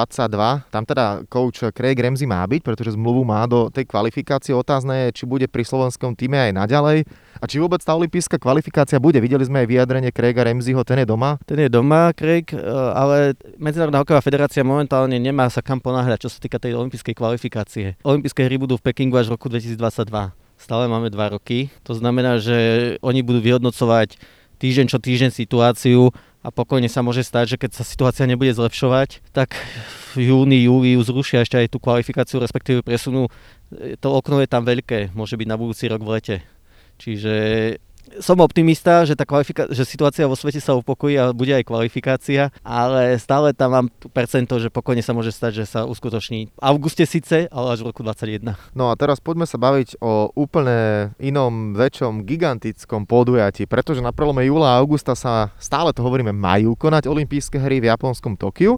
Tam 0.72 0.84
teda 0.88 1.28
coach 1.28 1.60
Craig 1.76 2.00
Ramsey 2.00 2.24
má 2.24 2.48
byť, 2.48 2.64
pretože 2.64 2.96
zmluvu 2.96 3.28
má 3.28 3.44
do 3.44 3.68
tej 3.68 3.84
kvalifikácie. 3.92 4.56
Otázne 4.56 5.12
je, 5.12 5.20
či 5.20 5.24
bude 5.28 5.52
pri 5.52 5.68
slovenskom 5.68 6.16
týme 6.16 6.40
aj 6.40 6.56
naďalej 6.56 7.04
a 7.44 7.46
či 7.46 7.60
vôbec 7.60 7.84
tá 7.84 7.92
olympijská 7.92 8.40
kvalifikácia 8.40 9.04
bude. 9.04 9.20
Videli 9.20 9.44
sme 9.44 9.68
aj 9.68 9.68
vyjadrenie 9.68 10.16
Craiga 10.16 10.48
Ramseyho, 10.48 10.88
ten 10.88 11.04
je 11.04 11.08
doma. 11.12 11.36
Ten 11.44 11.60
je 11.60 11.68
doma, 11.68 12.16
Craig, 12.16 12.48
e, 12.48 12.58
ale 12.96 13.36
Medzinárodná 13.60 14.00
hokejová 14.00 14.24
federácia 14.24 14.64
momentálne 14.64 15.20
nemá 15.20 15.52
sa 15.52 15.60
kam 15.60 15.84
ponáhľať, 15.84 16.24
čo 16.24 16.30
sa 16.32 16.40
týka 16.40 16.56
tej 16.56 16.80
olympijskej 16.80 17.12
kvalifikácie 17.12 17.33
kvalifikácie. 17.34 17.98
Olympijské 18.06 18.46
hry 18.46 18.62
budú 18.62 18.78
v 18.78 18.86
Pekingu 18.86 19.18
až 19.18 19.34
v 19.34 19.42
roku 19.42 19.50
2022. 19.50 20.38
Stále 20.62 20.86
máme 20.86 21.10
dva 21.10 21.34
roky. 21.34 21.74
To 21.90 21.98
znamená, 21.98 22.38
že 22.38 22.56
oni 23.02 23.26
budú 23.26 23.42
vyhodnocovať 23.42 24.22
týždeň 24.62 24.86
čo 24.86 25.02
týždeň 25.02 25.34
situáciu 25.34 26.14
a 26.46 26.54
pokojne 26.54 26.88
sa 26.88 27.02
môže 27.02 27.26
stať, 27.26 27.58
že 27.58 27.60
keď 27.60 27.72
sa 27.74 27.84
situácia 27.84 28.30
nebude 28.30 28.54
zlepšovať, 28.54 29.26
tak 29.34 29.58
v 30.14 30.30
júni, 30.30 30.62
júli 30.64 30.94
zrušia 31.02 31.42
ešte 31.42 31.58
aj 31.58 31.74
tú 31.74 31.82
kvalifikáciu, 31.82 32.38
respektíve 32.38 32.86
presunú. 32.86 33.28
To 33.74 34.08
okno 34.14 34.40
je 34.40 34.48
tam 34.48 34.64
veľké, 34.64 35.12
môže 35.18 35.36
byť 35.36 35.48
na 35.50 35.58
budúci 35.58 35.90
rok 35.90 36.06
v 36.06 36.12
lete. 36.16 36.36
Čiže 37.02 37.34
som 38.20 38.38
optimista, 38.44 39.08
že, 39.08 39.18
tá 39.18 39.26
kvalifika- 39.26 39.72
že 39.72 39.88
situácia 39.88 40.28
vo 40.30 40.38
svete 40.38 40.62
sa 40.62 40.78
upokojí 40.78 41.16
a 41.18 41.34
bude 41.34 41.56
aj 41.56 41.66
kvalifikácia, 41.66 42.54
ale 42.62 43.18
stále 43.18 43.56
tam 43.56 43.70
mám 43.74 43.88
percento, 44.12 44.60
že 44.62 44.70
pokojne 44.70 45.02
sa 45.02 45.16
môže 45.16 45.34
stať, 45.34 45.64
že 45.64 45.66
sa 45.66 45.80
uskutoční 45.88 46.54
v 46.54 46.60
auguste 46.62 47.08
síce, 47.08 47.50
ale 47.50 47.68
až 47.74 47.82
v 47.82 47.90
roku 47.90 48.06
2021. 48.06 48.54
No 48.78 48.92
a 48.92 48.94
teraz 49.00 49.18
poďme 49.24 49.50
sa 49.50 49.58
baviť 49.58 49.98
o 50.04 50.30
úplne 50.36 51.12
inom, 51.18 51.74
väčšom, 51.74 52.28
gigantickom 52.28 53.08
podujatí, 53.10 53.66
pretože 53.66 54.04
na 54.04 54.14
prelome 54.14 54.46
júla 54.46 54.76
a 54.76 54.80
augusta 54.82 55.18
sa, 55.18 55.50
stále 55.58 55.96
to 55.96 56.06
hovoríme, 56.06 56.36
majú 56.36 56.78
konať 56.78 57.10
olympijské 57.10 57.58
hry 57.58 57.82
v 57.82 57.90
japonskom 57.90 58.38
Tokiu. 58.38 58.78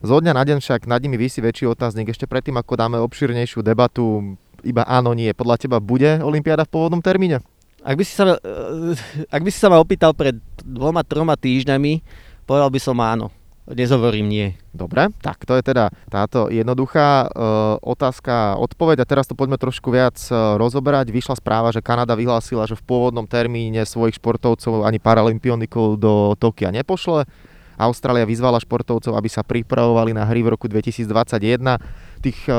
Zo 0.00 0.16
dňa 0.16 0.32
na 0.32 0.42
deň 0.48 0.64
však 0.64 0.88
nad 0.88 0.96
nimi 1.04 1.20
vysí 1.20 1.44
väčší 1.44 1.68
otáznik. 1.68 2.08
Ešte 2.08 2.24
predtým, 2.24 2.56
ako 2.56 2.72
dáme 2.72 2.96
obširnejšiu 3.04 3.60
debatu, 3.60 4.36
iba 4.64 4.84
áno, 4.88 5.12
nie. 5.12 5.28
Podľa 5.36 5.56
teba 5.60 5.76
bude 5.76 6.24
Olympiáda 6.24 6.64
v 6.64 6.72
pôvodnom 6.72 7.04
termíne? 7.04 7.44
Ak 7.80 7.96
by 7.96 8.04
si 8.04 8.12
sa, 8.12 8.36
eh, 8.36 8.94
ak 9.32 9.40
by 9.40 9.50
si 9.50 9.58
sa 9.58 9.72
ma 9.72 9.80
opýtal 9.80 10.12
pred 10.12 10.36
dvoma, 10.60 11.00
troma 11.00 11.34
týždňami, 11.36 12.04
povedal 12.44 12.68
by 12.68 12.80
som 12.80 12.96
áno. 13.00 13.32
Nezovorím 13.70 14.26
nie. 14.26 14.46
Dobre, 14.74 15.14
tak 15.22 15.46
to 15.46 15.54
je 15.54 15.62
teda 15.62 15.94
táto 16.10 16.50
jednoduchá 16.50 17.22
e, 17.22 17.48
otázka, 17.86 18.58
odpoveď 18.58 19.06
a 19.06 19.06
teraz 19.06 19.30
to 19.30 19.38
poďme 19.38 19.62
trošku 19.62 19.94
viac 19.94 20.18
e, 20.26 20.34
rozoberať. 20.58 21.14
Vyšla 21.14 21.38
správa, 21.38 21.70
že 21.70 21.78
Kanada 21.78 22.18
vyhlásila, 22.18 22.66
že 22.66 22.74
v 22.74 22.82
pôvodnom 22.82 23.30
termíne 23.30 23.86
svojich 23.86 24.18
športovcov 24.18 24.82
ani 24.82 24.98
paralympionikov 24.98 26.02
do 26.02 26.34
Tokia 26.34 26.74
nepošle. 26.74 27.30
Austrália 27.78 28.26
vyzvala 28.26 28.58
športovcov, 28.58 29.14
aby 29.14 29.28
sa 29.30 29.46
pripravovali 29.46 30.18
na 30.18 30.26
hry 30.26 30.42
v 30.42 30.50
roku 30.50 30.66
2021. 30.66 31.78
Tých 32.26 32.40
e, 32.50 32.54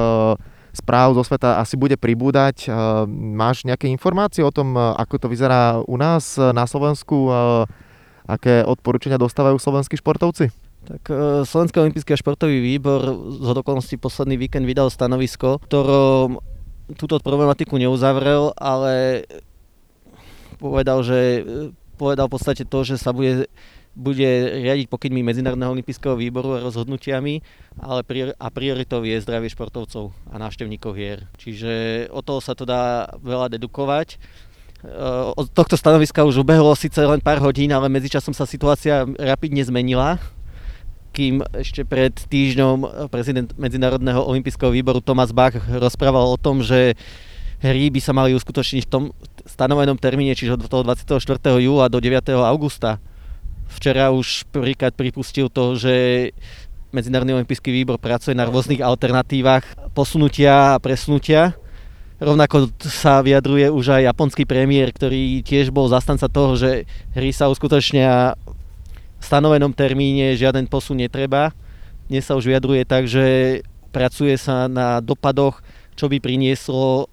správ 0.71 1.13
zo 1.15 1.23
sveta 1.23 1.59
asi 1.59 1.75
bude 1.75 1.99
pribúdať. 1.99 2.67
Eh, 2.67 2.73
máš 3.11 3.67
nejaké 3.67 3.91
informácie 3.91 4.41
o 4.43 4.51
tom, 4.51 4.75
eh, 4.75 4.81
ako 4.97 5.15
to 5.19 5.27
vyzerá 5.27 5.83
u 5.83 5.95
nás 5.99 6.39
eh, 6.39 6.51
na 6.55 6.63
Slovensku? 6.67 7.31
Aké 8.21 8.63
odporúčania 8.63 9.19
dostávajú 9.19 9.59
slovenskí 9.59 9.99
športovci? 9.99 10.53
Tak 10.81 11.03
Slovenský 11.45 11.77
olimpijský 11.77 12.15
a 12.15 12.21
športový 12.21 12.57
výbor 12.57 13.01
z 13.37 13.53
okolností 13.53 14.01
posledný 14.01 14.33
víkend 14.39 14.65
vydal 14.65 14.89
stanovisko, 14.89 15.61
ktorom 15.67 16.41
túto 16.97 17.21
problematiku 17.21 17.77
neuzavrel, 17.77 18.55
ale 18.57 19.25
povedal, 20.57 21.05
že 21.05 21.45
povedal 22.01 22.25
v 22.29 22.33
podstate 22.33 22.63
to, 22.65 22.81
že 22.81 22.97
sa 22.97 23.13
bude 23.13 23.45
bude 23.91 24.27
riadiť 24.63 24.88
pokynmi 24.88 25.19
Medzinárodného 25.19 25.75
olympijského 25.75 26.15
výboru 26.15 26.55
a 26.55 26.63
rozhodnutiami, 26.63 27.43
ale 27.83 28.01
prior- 28.07 28.36
a 28.39 28.48
prioritou 28.48 29.03
je 29.03 29.19
zdravie 29.19 29.51
športovcov 29.51 30.15
a 30.31 30.36
návštevníkov 30.39 30.95
hier. 30.95 31.27
Čiže 31.36 32.07
od 32.07 32.24
toho 32.24 32.39
sa 32.39 32.55
to 32.55 32.63
dá 32.63 33.12
veľa 33.19 33.51
dedukovať. 33.51 34.15
Eh, 34.15 34.88
od 35.36 35.51
tohto 35.51 35.75
stanoviska 35.75 36.24
už 36.24 36.41
ubehlo 36.41 36.71
síce 36.74 37.03
len 37.03 37.19
pár 37.19 37.43
hodín, 37.43 37.69
ale 37.75 37.91
medzičasom 37.91 38.33
sa 38.33 38.48
situácia 38.48 39.03
rapidne 39.19 39.62
zmenila 39.62 40.17
kým 41.12 41.43
ešte 41.51 41.83
pred 41.83 42.15
týždňom 42.15 43.12
prezident 43.12 43.51
Medzinárodného 43.60 44.24
olympijského 44.24 44.71
výboru 44.71 45.03
Thomas 45.03 45.36
Bach 45.36 45.53
rozprával 45.67 46.24
o 46.24 46.39
tom, 46.39 46.63
že 46.63 46.95
hry 47.60 47.91
by 47.91 48.00
sa 48.00 48.15
mali 48.15 48.31
uskutočniť 48.33 48.83
v 48.88 48.91
tom 48.91 49.03
stanovenom 49.43 50.00
termíne, 50.00 50.33
čiže 50.33 50.55
od 50.55 50.71
toho 50.71 50.88
24. 50.88 51.19
júla 51.60 51.91
do 51.91 52.00
9. 52.00 52.31
augusta. 52.48 53.03
Včera 53.71 54.11
už 54.11 54.45
prvýkrát 54.51 54.91
pripustil 54.91 55.47
to, 55.47 55.79
že 55.79 55.95
Medzinárodný 56.91 57.39
olimpijský 57.39 57.71
výbor 57.71 57.95
pracuje 57.95 58.35
na 58.35 58.43
rôznych 58.43 58.83
alternatívach 58.83 59.63
posunutia 59.95 60.75
a 60.75 60.81
presnutia. 60.83 61.55
Rovnako 62.19 62.75
sa 62.83 63.23
vyjadruje 63.23 63.71
už 63.71 63.95
aj 63.95 64.11
japonský 64.11 64.43
premiér, 64.43 64.91
ktorý 64.91 65.39
tiež 65.41 65.71
bol 65.71 65.87
zastanca 65.87 66.27
toho, 66.27 66.59
že 66.59 66.83
hry 67.15 67.31
sa 67.31 67.47
uskutočnia 67.47 68.35
v 69.17 69.23
stanovenom 69.23 69.71
termíne, 69.71 70.35
žiaden 70.35 70.67
posun 70.67 70.99
netreba. 70.99 71.55
Dnes 72.11 72.27
sa 72.27 72.35
už 72.35 72.51
vyjadruje 72.51 72.83
tak, 72.83 73.07
že 73.07 73.63
pracuje 73.95 74.35
sa 74.35 74.67
na 74.67 74.99
dopadoch, 74.99 75.63
čo 75.95 76.11
by 76.11 76.19
prinieslo 76.19 77.07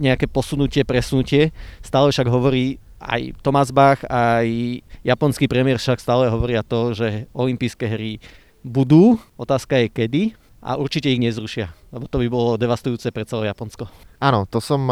nejaké 0.00 0.32
posunutie, 0.32 0.80
presnutie. 0.88 1.52
Stále 1.84 2.08
však 2.08 2.26
hovorí 2.26 2.80
aj 3.00 3.40
Thomas 3.40 3.72
Bach, 3.72 4.04
aj 4.06 4.84
japonský 5.00 5.48
premiér 5.48 5.80
však 5.80 5.98
stále 5.98 6.28
hovoria 6.28 6.60
to, 6.60 6.92
že 6.92 7.24
olympijské 7.32 7.88
hry 7.88 8.20
budú, 8.60 9.16
otázka 9.40 9.80
je 9.80 9.88
kedy 9.88 10.22
a 10.60 10.76
určite 10.76 11.08
ich 11.08 11.16
nezrušia, 11.16 11.72
lebo 11.88 12.04
to 12.04 12.20
by 12.20 12.28
bolo 12.28 12.60
devastujúce 12.60 13.08
pre 13.16 13.24
celé 13.24 13.48
Japonsko. 13.48 13.88
Áno, 14.20 14.44
to 14.44 14.60
som 14.60 14.84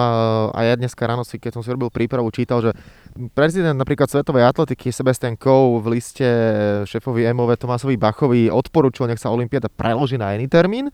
aj 0.57 0.65
ja 0.65 0.75
dneska 0.81 1.05
ráno 1.05 1.29
si, 1.29 1.37
keď 1.37 1.61
som 1.61 1.63
si 1.63 1.69
robil 1.69 1.93
prípravu, 1.93 2.33
čítal, 2.33 2.65
že 2.65 2.73
prezident 3.37 3.77
napríklad 3.77 4.09
Svetovej 4.09 4.49
atletiky 4.49 4.89
Sebastian 4.89 5.37
Coe 5.37 5.85
v 5.85 6.01
liste 6.01 6.25
šéfovi 6.89 7.29
MOV 7.37 7.61
Tomásovi 7.61 8.01
Bachovi 8.01 8.49
odporúčil, 8.49 9.05
nech 9.13 9.21
sa 9.21 9.29
Olympiáda 9.29 9.69
preloží 9.69 10.17
na 10.17 10.33
iný 10.33 10.49
termín. 10.49 10.89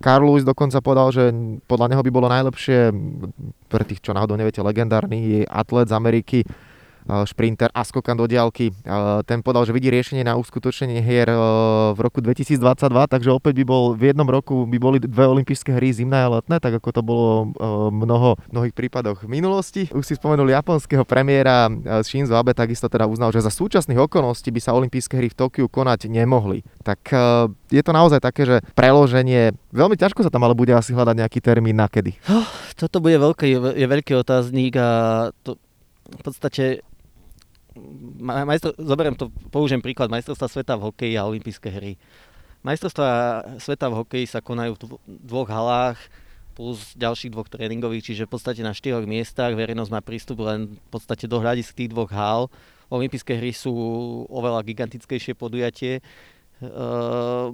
Carl 0.00 0.28
Lewis 0.28 0.44
dokonca 0.44 0.78
povedal, 0.84 1.08
že 1.12 1.24
podľa 1.64 1.92
neho 1.92 2.02
by 2.04 2.10
bolo 2.12 2.28
najlepšie, 2.28 2.92
pre 3.66 3.82
tých, 3.88 4.04
čo 4.04 4.12
náhodou 4.12 4.36
neviete, 4.36 4.60
legendárny 4.60 5.42
atlet 5.48 5.88
z 5.88 5.96
Ameriky, 5.96 6.38
šprinter 7.06 7.70
a 7.70 7.86
skokan 7.86 8.18
do 8.18 8.26
diálky. 8.26 8.74
Eh, 8.74 9.20
ten 9.24 9.40
podal, 9.40 9.62
že 9.62 9.72
vidí 9.74 9.88
riešenie 9.90 10.26
na 10.26 10.34
uskutočnenie 10.34 10.98
hier 11.00 11.30
eh, 11.30 11.38
v 11.94 11.98
roku 12.02 12.18
2022, 12.18 12.58
takže 13.06 13.30
opäť 13.30 13.62
by 13.62 13.64
bol 13.64 13.84
v 13.94 14.10
jednom 14.10 14.26
roku 14.26 14.66
by 14.66 14.78
boli 14.78 14.98
dve 14.98 15.24
olympijské 15.30 15.70
hry 15.70 15.94
zimné 15.94 16.26
a 16.26 16.28
letné, 16.40 16.58
tak 16.58 16.82
ako 16.82 16.88
to 16.90 17.02
bolo 17.04 17.28
mnoho 17.92 18.38
mnohých 18.50 18.74
prípadoch 18.74 19.22
v 19.24 19.30
minulosti. 19.30 19.82
Už 19.94 20.02
si 20.02 20.14
spomenul 20.18 20.50
japonského 20.50 21.06
premiéra 21.06 21.70
Shinzo 22.02 22.34
Abe 22.34 22.52
takisto 22.52 22.90
teda 22.90 23.06
uznal, 23.06 23.30
že 23.30 23.44
za 23.44 23.52
súčasných 23.52 23.98
okolností 24.10 24.50
by 24.50 24.60
sa 24.60 24.74
olympijské 24.74 25.18
hry 25.18 25.28
v 25.30 25.38
Tokiu 25.38 25.66
konať 25.70 26.10
nemohli. 26.10 26.66
Tak 26.82 27.00
je 27.70 27.82
to 27.82 27.92
naozaj 27.94 28.18
také, 28.22 28.46
že 28.46 28.56
preloženie, 28.74 29.54
veľmi 29.70 29.94
ťažko 29.98 30.26
sa 30.26 30.30
tam 30.32 30.46
ale 30.46 30.58
bude 30.58 30.74
asi 30.74 30.94
hľadať 30.94 31.16
nejaký 31.16 31.38
termín 31.42 31.78
na 31.78 31.86
kedy. 31.90 32.18
Toto 32.80 33.00
bude 33.00 33.16
veľký, 33.16 33.76
je 33.76 33.86
veľký 33.86 34.12
otáznik 34.20 34.76
a 34.76 34.88
to 35.46 35.56
v 36.06 36.20
podstate 36.22 36.86
majstro, 38.20 38.72
zoberiem 38.80 39.14
to, 39.14 39.28
použijem 39.52 39.84
príklad 39.84 40.10
majstrovstva 40.10 40.48
sveta 40.48 40.74
v 40.80 40.90
hokeji 40.90 41.14
a 41.16 41.28
olympijské 41.28 41.68
hry. 41.68 42.00
Majstrovstva 42.66 43.08
sveta 43.62 43.86
v 43.92 43.98
hokeji 44.02 44.26
sa 44.26 44.42
konajú 44.42 44.74
v 44.74 44.98
dvoch 45.06 45.46
halách 45.46 46.00
plus 46.56 46.96
ďalších 46.96 47.36
dvoch 47.36 47.52
tréningových, 47.52 48.10
čiže 48.12 48.24
v 48.24 48.32
podstate 48.32 48.64
na 48.64 48.72
štyroch 48.72 49.04
miestach 49.04 49.52
verejnosť 49.52 49.92
má 49.92 50.00
prístup 50.00 50.40
len 50.48 50.72
v 50.72 50.88
podstate 50.88 51.28
do 51.28 51.36
hľadisk 51.36 51.76
tých 51.76 51.92
dvoch 51.92 52.08
hál. 52.08 52.48
Olympijské 52.88 53.36
hry 53.36 53.52
sú 53.52 53.72
oveľa 54.32 54.64
gigantickejšie 54.64 55.36
podujatie, 55.36 56.00
Uh, 56.56 57.52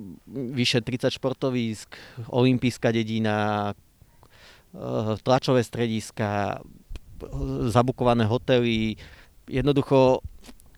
vyše 0.54 0.78
30 0.78 1.18
športovísk, 1.18 1.90
olympijská 2.30 2.94
dedina, 2.94 3.74
uh, 3.74 5.18
tlačové 5.26 5.66
strediska, 5.66 6.62
zabukované 7.66 8.30
hotely, 8.30 8.94
jednoducho 9.48 10.22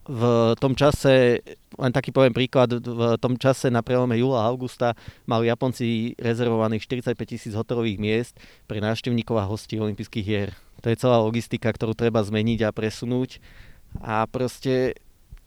v 0.04 0.52
tom 0.61 0.76
čase, 0.76 1.40
len 1.80 1.92
taký 1.92 2.12
poviem 2.12 2.37
príklad, 2.37 2.76
v 2.76 3.16
tom 3.16 3.40
čase 3.40 3.73
na 3.73 3.80
prelome 3.80 4.21
júla 4.21 4.44
a 4.44 4.49
augusta 4.52 4.92
mali 5.25 5.49
Japonci 5.49 6.12
rezervovaných 6.21 6.85
45 6.85 7.16
tisíc 7.25 7.52
hotelových 7.56 7.97
miest 7.97 8.35
pre 8.68 8.85
návštevníkov 8.85 9.40
a 9.40 9.49
hostí 9.49 9.80
olympijských 9.80 10.26
hier. 10.26 10.50
To 10.85 10.92
je 10.92 11.00
celá 11.00 11.16
logistika, 11.25 11.73
ktorú 11.73 11.97
treba 11.97 12.21
zmeniť 12.21 12.68
a 12.68 12.75
presunúť. 12.76 13.40
A 14.04 14.28
proste 14.28 14.92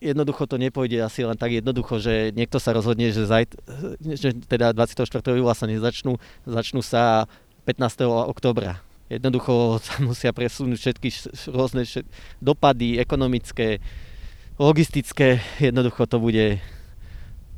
jednoducho 0.02 0.50
to 0.50 0.58
nepôjde 0.58 1.06
asi 1.06 1.22
len 1.22 1.38
tak 1.38 1.54
jednoducho, 1.54 2.02
že 2.02 2.34
niekto 2.34 2.58
sa 2.58 2.74
rozhodne, 2.74 3.14
že, 3.14 3.30
zajt, 3.30 3.54
že 4.02 4.34
teda 4.50 4.74
24. 4.74 5.06
júla 5.38 5.54
sa 5.54 5.70
nezačnú, 5.70 6.18
začnú 6.50 6.82
sa 6.82 7.30
15. 7.70 8.10
oktobra 8.10 8.82
Jednoducho 9.08 9.52
sa 9.86 10.04
musia 10.04 10.32
presunúť 10.36 10.78
všetky 10.78 11.10
rôzne 11.52 11.88
dopady 12.44 13.00
ekonomické, 13.00 13.80
logistické. 14.60 15.40
Jednoducho 15.60 16.08
to 16.08 16.20
bude... 16.20 16.60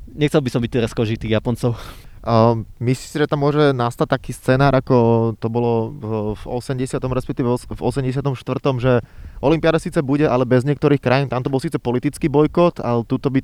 Nechcel 0.10 0.42
by 0.42 0.50
som 0.50 0.62
byť 0.62 0.72
teraz 0.74 0.92
kožitý 0.94 1.30
Japoncov. 1.30 1.78
Uh, 2.20 2.68
myslíš 2.84 3.16
že 3.16 3.32
tam 3.32 3.48
môže 3.48 3.72
nastať 3.72 4.12
taký 4.12 4.36
scenár, 4.36 4.76
ako 4.76 5.32
to 5.40 5.48
bolo 5.48 5.88
v 6.36 6.44
80. 6.52 7.00
respektíve 7.00 7.48
v 7.48 7.80
84. 7.80 8.28
že 8.76 9.00
Olympiáda 9.40 9.80
síce 9.80 10.04
bude, 10.04 10.28
ale 10.28 10.44
bez 10.44 10.68
niektorých 10.68 11.00
krajín. 11.00 11.32
Tam 11.32 11.40
to 11.40 11.48
bol 11.48 11.64
síce 11.64 11.80
politický 11.80 12.28
bojkot, 12.28 12.84
ale 12.84 13.08
tuto 13.08 13.32
by, 13.32 13.40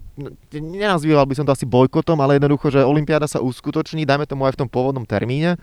nenazýval 0.51 1.23
by 1.23 1.39
som 1.39 1.47
to 1.47 1.55
asi 1.55 1.63
bojkotom, 1.63 2.19
ale 2.19 2.35
jednoducho, 2.35 2.67
že 2.67 2.83
Olympiáda 2.83 3.31
sa 3.31 3.39
uskutoční, 3.39 4.03
dajme 4.03 4.27
tomu 4.27 4.43
aj 4.43 4.59
v 4.59 4.67
tom 4.67 4.69
pôvodnom 4.69 5.07
termíne 5.07 5.55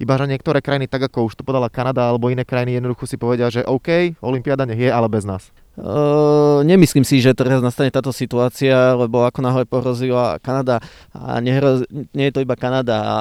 iba 0.00 0.16
že 0.16 0.24
niektoré 0.24 0.64
krajiny, 0.64 0.88
tak 0.88 1.12
ako 1.12 1.28
už 1.28 1.36
to 1.36 1.44
podala 1.44 1.68
Kanada 1.68 2.08
alebo 2.08 2.32
iné 2.32 2.48
krajiny, 2.48 2.80
jednoducho 2.80 3.04
si 3.04 3.20
povedia, 3.20 3.52
že 3.52 3.68
OK, 3.68 4.16
Olympiáda 4.24 4.64
nech 4.64 4.80
je, 4.80 4.88
ale 4.88 5.12
bez 5.12 5.28
nás. 5.28 5.52
Uh, 5.80 6.60
nemyslím 6.64 7.04
si, 7.04 7.24
že 7.24 7.32
teraz 7.32 7.60
nastane 7.60 7.88
táto 7.88 8.12
situácia, 8.12 8.96
lebo 8.96 9.24
ako 9.24 9.40
náhle 9.40 9.64
pohrozila 9.64 10.36
Kanada, 10.40 10.80
a 11.12 11.40
nehroz, 11.40 11.84
nie 12.16 12.28
je 12.28 12.34
to 12.36 12.44
iba 12.44 12.56
Kanada, 12.56 12.96
a, 13.00 13.16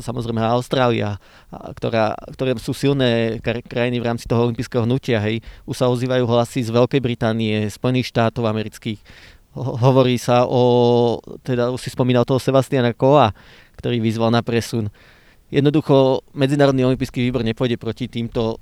samozrejme 0.00 0.40
Austrália, 0.42 1.16
a, 1.48 1.72
ktorá, 1.72 2.12
ktoré 2.36 2.56
sú 2.60 2.76
silné 2.76 3.40
krajiny 3.44 4.00
v 4.00 4.08
rámci 4.08 4.28
toho 4.28 4.48
olympijského 4.48 4.84
hnutia, 4.84 5.20
hej, 5.22 5.40
už 5.64 5.76
sa 5.76 5.88
ozývajú 5.88 6.24
hlasy 6.28 6.64
z 6.66 6.72
Veľkej 6.72 7.00
Británie, 7.00 7.68
Spojených 7.72 8.12
štátov 8.12 8.44
amerických, 8.48 9.00
hovorí 9.56 10.20
sa 10.20 10.44
o, 10.44 11.18
teda 11.40 11.72
už 11.72 11.80
si 11.80 11.88
spomínal 11.88 12.28
toho 12.28 12.40
Sebastiana 12.42 12.92
Koa, 12.92 13.32
ktorý 13.80 14.02
vyzval 14.02 14.34
na 14.34 14.42
presun. 14.44 14.92
Jednoducho 15.48 16.20
Medzinárodný 16.36 16.84
olimpijský 16.84 17.24
výbor 17.24 17.40
nepôjde 17.40 17.80
proti 17.80 18.04
týmto 18.04 18.60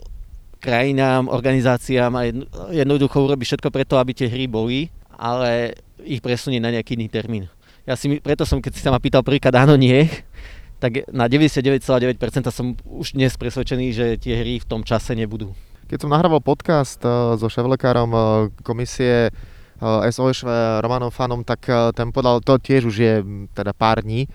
krajinám, 0.62 1.26
organizáciám 1.26 2.12
a 2.14 2.22
jednoducho 2.70 3.26
urobí 3.26 3.42
všetko 3.42 3.74
preto, 3.74 3.98
aby 3.98 4.14
tie 4.14 4.30
hry 4.30 4.46
boli, 4.46 4.90
ale 5.18 5.74
ich 6.06 6.22
presunie 6.22 6.62
na 6.62 6.70
nejaký 6.70 6.94
iný 6.94 7.10
termín. 7.10 7.50
Ja 7.86 7.94
si, 7.94 8.18
preto 8.18 8.46
som, 8.46 8.62
keď 8.62 8.72
si 8.74 8.82
sa 8.82 8.90
ma 8.94 9.02
pýtal 9.02 9.22
prvýkrát 9.26 9.54
áno, 9.66 9.74
nie, 9.74 10.06
tak 10.82 11.06
na 11.10 11.26
99,9% 11.26 12.54
som 12.54 12.78
už 12.86 13.18
dnes 13.18 13.34
presvedčený, 13.34 13.86
že 13.90 14.06
tie 14.22 14.38
hry 14.38 14.62
v 14.62 14.66
tom 14.66 14.86
čase 14.86 15.14
nebudú. 15.18 15.54
Keď 15.86 16.02
som 16.02 16.10
nahrával 16.10 16.42
podcast 16.42 16.98
uh, 17.06 17.38
so 17.38 17.46
ševlekárom 17.46 18.10
uh, 18.10 18.22
komisie 18.66 19.30
eh, 19.30 20.10
SOS 20.10 20.42
Romanom 20.82 21.14
Fanom, 21.14 21.46
tak 21.46 21.66
ten 21.94 22.10
podal, 22.10 22.42
to 22.42 22.58
tiež 22.58 22.90
už 22.90 22.96
je 22.96 23.14
teda 23.54 23.70
pár 23.70 24.02
dní, 24.02 24.26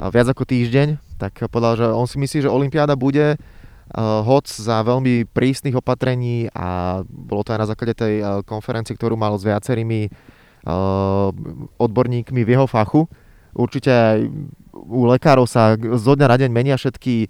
viac 0.00 0.26
ako 0.32 0.48
týždeň, 0.48 1.03
tak 1.18 1.46
povedal, 1.50 1.78
že 1.78 1.86
on 1.88 2.06
si 2.06 2.18
myslí, 2.18 2.44
že 2.44 2.52
Olympiáda 2.52 2.98
bude 2.98 3.38
hoc 4.24 4.48
za 4.48 4.80
veľmi 4.80 5.28
prísnych 5.28 5.76
opatrení 5.76 6.48
a 6.56 7.00
bolo 7.04 7.44
to 7.44 7.52
aj 7.52 7.60
na 7.60 7.68
základe 7.68 7.94
tej 7.94 8.14
konferencie, 8.48 8.96
ktorú 8.96 9.14
mal 9.14 9.36
s 9.36 9.44
viacerými 9.44 10.08
odborníkmi 11.76 12.40
v 12.40 12.52
jeho 12.56 12.64
fachu. 12.64 13.04
Určite 13.52 13.92
aj 13.92 14.18
u 14.72 15.04
lekárov 15.06 15.44
sa 15.44 15.76
zo 15.78 16.12
dňa 16.16 16.26
na 16.26 16.36
deň 16.40 16.50
menia 16.50 16.80
všetky 16.80 17.28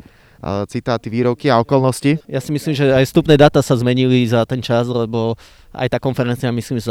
citáty, 0.69 1.09
výroky 1.09 1.49
a 1.49 1.57
okolnosti. 1.59 2.21
Ja 2.29 2.37
si 2.37 2.53
myslím, 2.53 2.77
že 2.77 2.93
aj 2.93 3.09
vstupné 3.09 3.41
dáta 3.41 3.65
sa 3.65 3.81
zmenili 3.81 4.29
za 4.29 4.45
ten 4.45 4.61
čas, 4.61 4.85
lebo 4.87 5.41
aj 5.73 5.89
tá 5.89 5.99
konferencia, 5.99 6.53
myslím, 6.53 6.85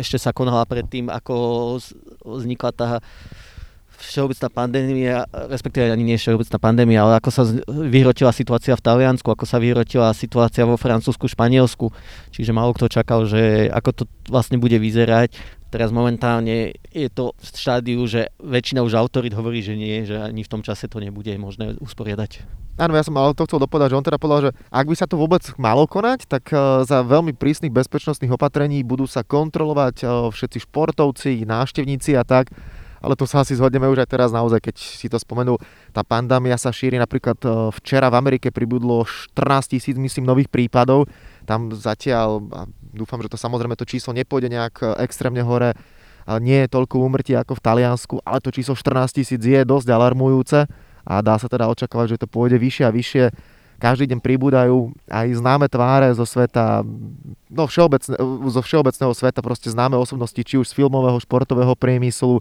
ešte 0.00 0.16
sa 0.16 0.32
konala 0.32 0.64
predtým, 0.64 1.12
ako 1.12 1.76
vznikla 2.24 2.70
tá 2.72 2.90
všeobecná 3.98 4.48
pandémia, 4.52 5.16
respektíve 5.48 5.88
ani 5.88 6.04
nie 6.04 6.20
všeobecná 6.20 6.58
pandémia, 6.60 6.98
ale 7.04 7.18
ako 7.18 7.30
sa 7.32 7.42
vyhrotila 7.66 8.30
situácia 8.30 8.76
v 8.76 8.84
Taliansku, 8.84 9.28
ako 9.28 9.44
sa 9.48 9.56
vyhrotila 9.56 10.12
situácia 10.12 10.68
vo 10.68 10.76
Francúzsku, 10.76 11.26
Španielsku. 11.26 11.90
Čiže 12.32 12.52
málo 12.52 12.76
kto 12.76 12.92
čakal, 12.92 13.24
že 13.24 13.72
ako 13.72 13.90
to 13.92 14.04
vlastne 14.28 14.60
bude 14.60 14.76
vyzerať. 14.76 15.34
Teraz 15.66 15.90
momentálne 15.90 16.78
je 16.94 17.08
to 17.10 17.34
v 17.36 17.44
štádiu, 17.52 18.00
že 18.06 18.30
väčšina 18.38 18.86
už 18.86 18.94
autorit 18.96 19.34
hovorí, 19.34 19.60
že 19.60 19.74
nie, 19.74 20.06
že 20.06 20.16
ani 20.16 20.46
v 20.46 20.52
tom 20.52 20.62
čase 20.62 20.86
to 20.86 21.02
nebude 21.02 21.28
možné 21.36 21.74
usporiadať. 21.82 22.46
Áno, 22.76 22.92
ja 22.92 23.00
som 23.00 23.16
ale 23.16 23.32
to 23.32 23.48
chcel 23.48 23.56
dopovedať, 23.56 23.96
že 23.96 23.98
on 23.98 24.04
teda 24.04 24.20
povedal, 24.20 24.40
že 24.48 24.54
ak 24.68 24.84
by 24.84 24.96
sa 24.96 25.08
to 25.08 25.16
vôbec 25.16 25.40
malo 25.56 25.88
konať, 25.88 26.28
tak 26.28 26.52
e, 26.52 26.84
za 26.84 27.00
veľmi 27.00 27.32
prísnych 27.32 27.72
bezpečnostných 27.72 28.36
opatrení 28.36 28.84
budú 28.84 29.08
sa 29.08 29.24
kontrolovať 29.24 30.04
e, 30.04 30.06
všetci 30.28 30.68
športovci, 30.68 31.48
návštevníci 31.48 32.20
a 32.20 32.22
tak 32.22 32.52
ale 33.06 33.14
to 33.14 33.22
sa 33.22 33.46
asi 33.46 33.54
zhodneme 33.54 33.86
už 33.86 34.02
aj 34.02 34.10
teraz 34.10 34.34
naozaj, 34.34 34.58
keď 34.58 34.74
si 34.74 35.06
to 35.06 35.14
spomenul, 35.22 35.62
tá 35.94 36.02
pandémia 36.02 36.58
sa 36.58 36.74
šíri 36.74 36.98
napríklad 36.98 37.38
e, 37.46 37.70
včera 37.78 38.10
v 38.10 38.18
Amerike 38.18 38.50
pribudlo 38.50 39.06
14 39.06 39.78
tisíc, 39.78 39.94
myslím, 39.94 40.26
nových 40.26 40.50
prípadov. 40.50 41.06
Tam 41.46 41.70
zatiaľ, 41.70 42.42
a 42.50 42.60
dúfam, 42.90 43.22
že 43.22 43.30
to 43.30 43.38
samozrejme 43.38 43.78
to 43.78 43.86
číslo 43.86 44.10
nepôjde 44.10 44.50
nejak 44.50 44.74
e, 44.82 44.86
extrémne 45.06 45.46
hore, 45.46 45.78
nie 46.42 46.66
je 46.66 46.72
toľko 46.74 46.98
úmrtí 46.98 47.38
ako 47.38 47.54
v 47.54 47.62
Taliansku, 47.62 48.14
ale 48.26 48.42
to 48.42 48.50
číslo 48.50 48.74
14 48.74 49.22
tisíc 49.22 49.38
je 49.38 49.62
dosť 49.62 49.86
alarmujúce 49.94 50.66
a 51.06 51.14
dá 51.22 51.38
sa 51.38 51.46
teda 51.46 51.70
očakávať, 51.70 52.18
že 52.18 52.20
to 52.20 52.26
pôjde 52.26 52.58
vyššie 52.58 52.84
a 52.84 52.90
vyššie. 52.90 53.24
Každý 53.76 54.08
deň 54.10 54.18
pribúdajú 54.24 54.90
aj 55.06 55.36
známe 55.36 55.68
tváre 55.68 56.08
zo 56.16 56.24
sveta, 56.24 56.82
no 57.52 57.62
všeobecne, 57.68 58.16
zo 58.48 58.60
všeobecného 58.64 59.12
sveta, 59.12 59.44
proste 59.44 59.68
známe 59.68 59.94
osobnosti, 60.00 60.40
či 60.40 60.56
už 60.56 60.72
z 60.72 60.74
filmového, 60.74 61.20
športového 61.20 61.76
priemyslu, 61.76 62.40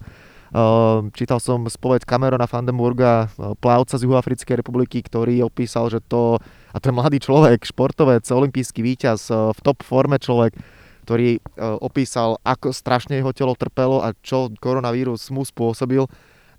čítal 1.13 1.39
som 1.41 1.65
spoveď 1.65 2.05
Camerona 2.05 2.45
Vandenburga, 2.45 3.27
eh, 3.27 3.53
plavca 3.57 3.97
z 3.97 4.05
Juhoafrickej 4.05 4.61
republiky, 4.61 5.01
ktorý 5.01 5.45
opísal, 5.45 5.89
že 5.89 6.03
to, 6.05 6.37
a 6.71 6.77
to 6.77 6.91
je 6.91 6.97
mladý 6.97 7.17
človek, 7.23 7.65
športovec, 7.65 8.23
olimpijský 8.27 8.85
víťaz, 8.85 9.31
eh, 9.31 9.35
v 9.55 9.59
top 9.63 9.81
forme 9.81 10.21
človek, 10.21 10.53
ktorý 11.05 11.37
eh, 11.37 11.41
opísal, 11.81 12.37
ako 12.45 12.73
strašne 12.73 13.17
jeho 13.17 13.33
telo 13.33 13.53
trpelo 13.57 14.01
a 14.01 14.13
čo 14.21 14.53
koronavírus 14.61 15.29
mu 15.33 15.45
spôsobil, 15.45 16.05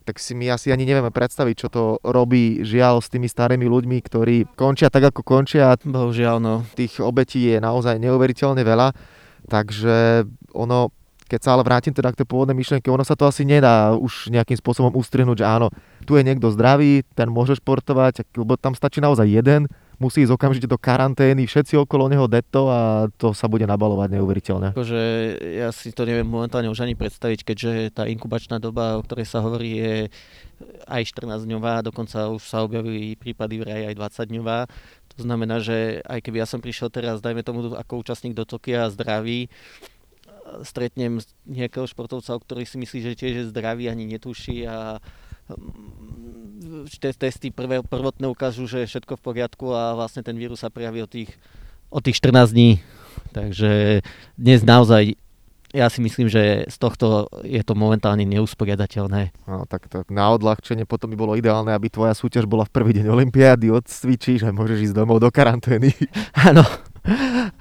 tak 0.06 0.22
si 0.22 0.38
my 0.38 0.54
asi 0.54 0.70
ani 0.70 0.86
nevieme 0.86 1.10
predstaviť, 1.10 1.54
čo 1.58 1.68
to 1.68 1.98
robí 2.06 2.62
žiaľ 2.62 3.02
s 3.02 3.10
tými 3.10 3.26
starými 3.26 3.66
ľuďmi, 3.66 3.98
ktorí 4.06 4.54
končia 4.54 4.86
tak, 4.86 5.10
ako 5.10 5.26
končia. 5.26 5.74
Bohužiaľ, 5.82 6.38
no. 6.38 6.62
Tých 6.78 7.02
obetí 7.02 7.50
je 7.50 7.58
naozaj 7.58 7.98
neuveriteľne 7.98 8.62
veľa, 8.62 8.94
takže 9.50 10.22
ono, 10.54 10.94
keď 11.26 11.40
sa 11.42 11.50
ale 11.58 11.66
vrátim 11.66 11.90
teda 11.90 12.14
k 12.14 12.22
tej 12.22 12.26
pôvodnej 12.30 12.54
myšlienke, 12.54 12.86
ono 12.86 13.02
sa 13.02 13.18
to 13.18 13.26
asi 13.26 13.42
nedá 13.42 13.94
už 13.98 14.30
nejakým 14.30 14.56
spôsobom 14.56 14.94
ustrihnúť, 14.94 15.42
že 15.42 15.46
áno, 15.46 15.68
tu 16.06 16.14
je 16.14 16.22
niekto 16.22 16.48
zdravý, 16.54 17.02
ten 17.18 17.26
môže 17.26 17.58
športovať, 17.58 18.22
lebo 18.38 18.54
tam 18.54 18.78
stačí 18.78 19.02
naozaj 19.02 19.26
jeden, 19.26 19.66
musí 19.98 20.22
ísť 20.22 20.32
okamžite 20.36 20.68
do 20.68 20.76
karantény, 20.76 21.48
všetci 21.48 21.74
okolo 21.80 22.06
neho 22.12 22.28
deto 22.28 22.68
a 22.68 23.08
to 23.16 23.32
sa 23.32 23.48
bude 23.48 23.64
nabalovať 23.64 24.14
neuveriteľne. 24.14 24.68
Akože 24.76 25.02
ja 25.56 25.72
si 25.72 25.90
to 25.90 26.04
neviem 26.04 26.28
momentálne 26.28 26.68
už 26.68 26.84
ani 26.84 26.94
predstaviť, 26.94 27.42
keďže 27.42 27.72
tá 27.96 28.04
inkubačná 28.04 28.60
doba, 28.60 29.00
o 29.00 29.04
ktorej 29.04 29.26
sa 29.26 29.40
hovorí, 29.40 29.80
je 29.80 29.94
aj 30.88 31.02
14-dňová, 31.16 31.84
dokonca 31.84 32.32
už 32.32 32.44
sa 32.44 32.64
objavili 32.64 33.16
prípady 33.16 33.60
vraj 33.60 33.92
aj 33.92 33.94
20-dňová. 33.96 34.58
To 35.16 35.24
znamená, 35.24 35.64
že 35.64 36.04
aj 36.04 36.20
keby 36.28 36.44
ja 36.44 36.46
som 36.48 36.60
prišiel 36.60 36.92
teraz, 36.92 37.24
dajme 37.24 37.40
tomu 37.40 37.72
ako 37.72 38.04
účastník 38.04 38.36
do 38.36 38.44
Tokia 38.44 38.92
zdravý, 38.92 39.48
stretnem 40.62 41.18
nejakého 41.46 41.86
športovca, 41.86 42.36
o 42.36 42.42
ktorý 42.42 42.64
si 42.64 42.76
myslí, 42.78 42.98
že 43.02 43.18
tiež 43.18 43.34
je 43.42 43.50
zdravý, 43.50 43.90
ani 43.90 44.06
netuší 44.06 44.66
a 44.66 44.98
mm, 45.50 46.90
testy 47.18 47.50
prvé, 47.50 47.82
prvotné 47.82 48.26
ukážu, 48.26 48.66
že 48.66 48.84
je 48.84 48.90
všetko 48.90 49.18
v 49.18 49.24
poriadku 49.24 49.66
a 49.72 49.94
vlastne 49.94 50.22
ten 50.22 50.34
vírus 50.34 50.62
sa 50.62 50.72
prejaví 50.72 51.02
od 51.02 51.10
tých, 51.10 51.30
od 51.90 52.02
tých 52.02 52.18
14 52.18 52.52
dní. 52.52 52.70
Takže 53.32 54.02
dnes 54.36 54.60
naozaj 54.60 55.16
ja 55.74 55.92
si 55.92 56.00
myslím, 56.00 56.30
že 56.30 56.64
z 56.72 56.76
tohto 56.80 57.28
je 57.44 57.60
to 57.60 57.76
momentálne 57.76 58.24
neusporiadateľné. 58.24 59.34
No, 59.44 59.68
tak 59.68 59.90
to 59.92 60.08
na 60.08 60.32
odľahčenie 60.32 60.88
potom 60.88 61.12
by 61.12 61.16
bolo 61.20 61.32
ideálne, 61.36 61.74
aby 61.76 61.92
tvoja 61.92 62.16
súťaž 62.16 62.48
bola 62.48 62.64
v 62.64 62.72
prvý 62.72 62.96
deň 62.96 63.12
Olympiády, 63.12 63.68
odcvičíš 63.68 64.48
a 64.48 64.54
môžeš 64.56 64.90
ísť 64.90 64.96
domov 64.96 65.20
do 65.20 65.28
karantény. 65.28 65.92
Áno, 66.48 66.64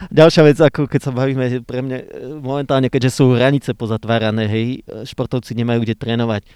Ďalšia 0.09 0.41
vec, 0.41 0.57
ako 0.57 0.89
keď 0.89 1.01
sa 1.01 1.11
bavíme, 1.13 1.45
pre 1.63 1.79
mňa 1.85 1.97
e, 2.01 2.05
momentálne, 2.41 2.89
keďže 2.89 3.21
sú 3.21 3.37
hranice 3.37 3.77
pozatvárané, 3.77 4.49
hej, 4.49 4.67
športovci 5.05 5.53
nemajú 5.53 5.85
kde 5.85 5.95
trénovať. 5.95 6.49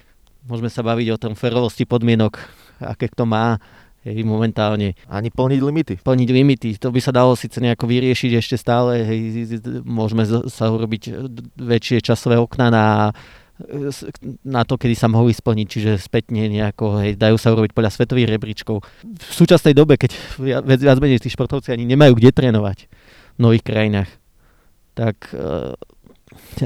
Môžeme 0.48 0.72
sa 0.72 0.82
baviť 0.82 1.06
o 1.14 1.20
tom 1.20 1.32
ferovosti 1.38 1.86
podmienok, 1.86 2.40
aké 2.82 3.12
kto 3.12 3.28
má, 3.28 3.60
hej, 4.02 4.24
momentálne. 4.26 4.98
Ani 5.06 5.28
plniť 5.30 5.60
limity. 5.60 5.94
Plniť 6.02 6.28
limity, 6.32 6.70
to 6.80 6.90
by 6.90 7.00
sa 7.00 7.14
dalo 7.14 7.38
síce 7.38 7.60
nejako 7.62 7.86
vyriešiť 7.86 8.32
ešte 8.40 8.56
stále, 8.58 9.06
hej, 9.06 9.20
môžeme 9.86 10.26
sa 10.48 10.72
urobiť 10.72 11.30
väčšie 11.60 12.02
časové 12.02 12.40
okna 12.40 12.66
na 12.72 12.84
na 14.44 14.62
to, 14.64 14.80
kedy 14.80 14.94
sa 14.96 15.08
mohli 15.08 15.36
splniť, 15.36 15.66
čiže 15.66 15.92
spätne 16.00 16.48
nejako, 16.48 17.04
hej, 17.04 17.16
dajú 17.20 17.36
sa 17.36 17.52
urobiť 17.52 17.76
podľa 17.76 17.92
svetových 17.92 18.28
rebríčkov. 18.36 18.82
V 19.04 19.32
súčasnej 19.32 19.76
dobe, 19.76 20.00
keď 20.00 20.16
viac, 20.40 20.64
viac 20.64 20.98
menej 20.98 21.20
tí 21.20 21.28
športovci 21.28 21.72
ani 21.74 21.84
nemajú 21.84 22.16
kde 22.16 22.30
trénovať 22.32 22.88
v 23.36 23.38
nových 23.40 23.64
krajinách, 23.64 24.10
tak 24.96 25.16
uh, 25.36 25.76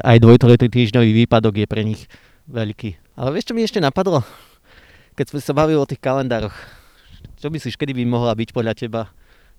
aj 0.02 0.16
dvoj, 0.22 0.36
týždňový 0.40 1.10
výpadok 1.24 1.64
je 1.64 1.66
pre 1.68 1.82
nich 1.82 2.06
veľký. 2.48 3.18
Ale 3.18 3.30
vieš, 3.34 3.50
čo 3.50 3.54
mi 3.54 3.62
ešte 3.62 3.78
napadlo? 3.82 4.22
Keď 5.14 5.30
sme 5.30 5.40
sa 5.40 5.54
bavili 5.54 5.78
o 5.78 5.86
tých 5.86 6.02
kalendároch, 6.02 6.54
čo 7.38 7.48
myslíš, 7.52 7.78
kedy 7.78 7.94
by 7.94 8.04
mohla 8.08 8.34
byť 8.34 8.50
podľa 8.50 8.74
teba 8.74 9.02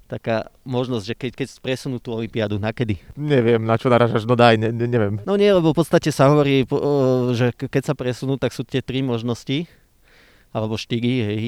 taká 0.05 0.53
možnosť, 0.63 1.05
že 1.05 1.15
keď, 1.17 1.31
keď 1.33 1.47
presunú 1.61 1.97
tú 1.97 2.13
olympiádu, 2.13 2.61
na 2.61 2.69
kedy? 2.69 3.01
Neviem, 3.17 3.61
na 3.65 3.75
čo 3.77 3.89
naražaš, 3.89 4.29
no 4.29 4.37
daj, 4.37 4.57
ne, 4.61 4.69
ne, 4.69 4.85
neviem. 4.85 5.17
No 5.25 5.33
nie, 5.33 5.49
lebo 5.49 5.73
v 5.73 5.81
podstate 5.81 6.13
sa 6.13 6.29
hovorí, 6.29 6.65
že 7.33 7.53
keď 7.57 7.83
sa 7.91 7.93
presunú, 7.97 8.37
tak 8.37 8.53
sú 8.53 8.61
tie 8.61 8.85
tri 8.85 9.01
možnosti, 9.01 9.65
alebo 10.53 10.77
štyri, 10.77 11.15
hej. 11.25 11.43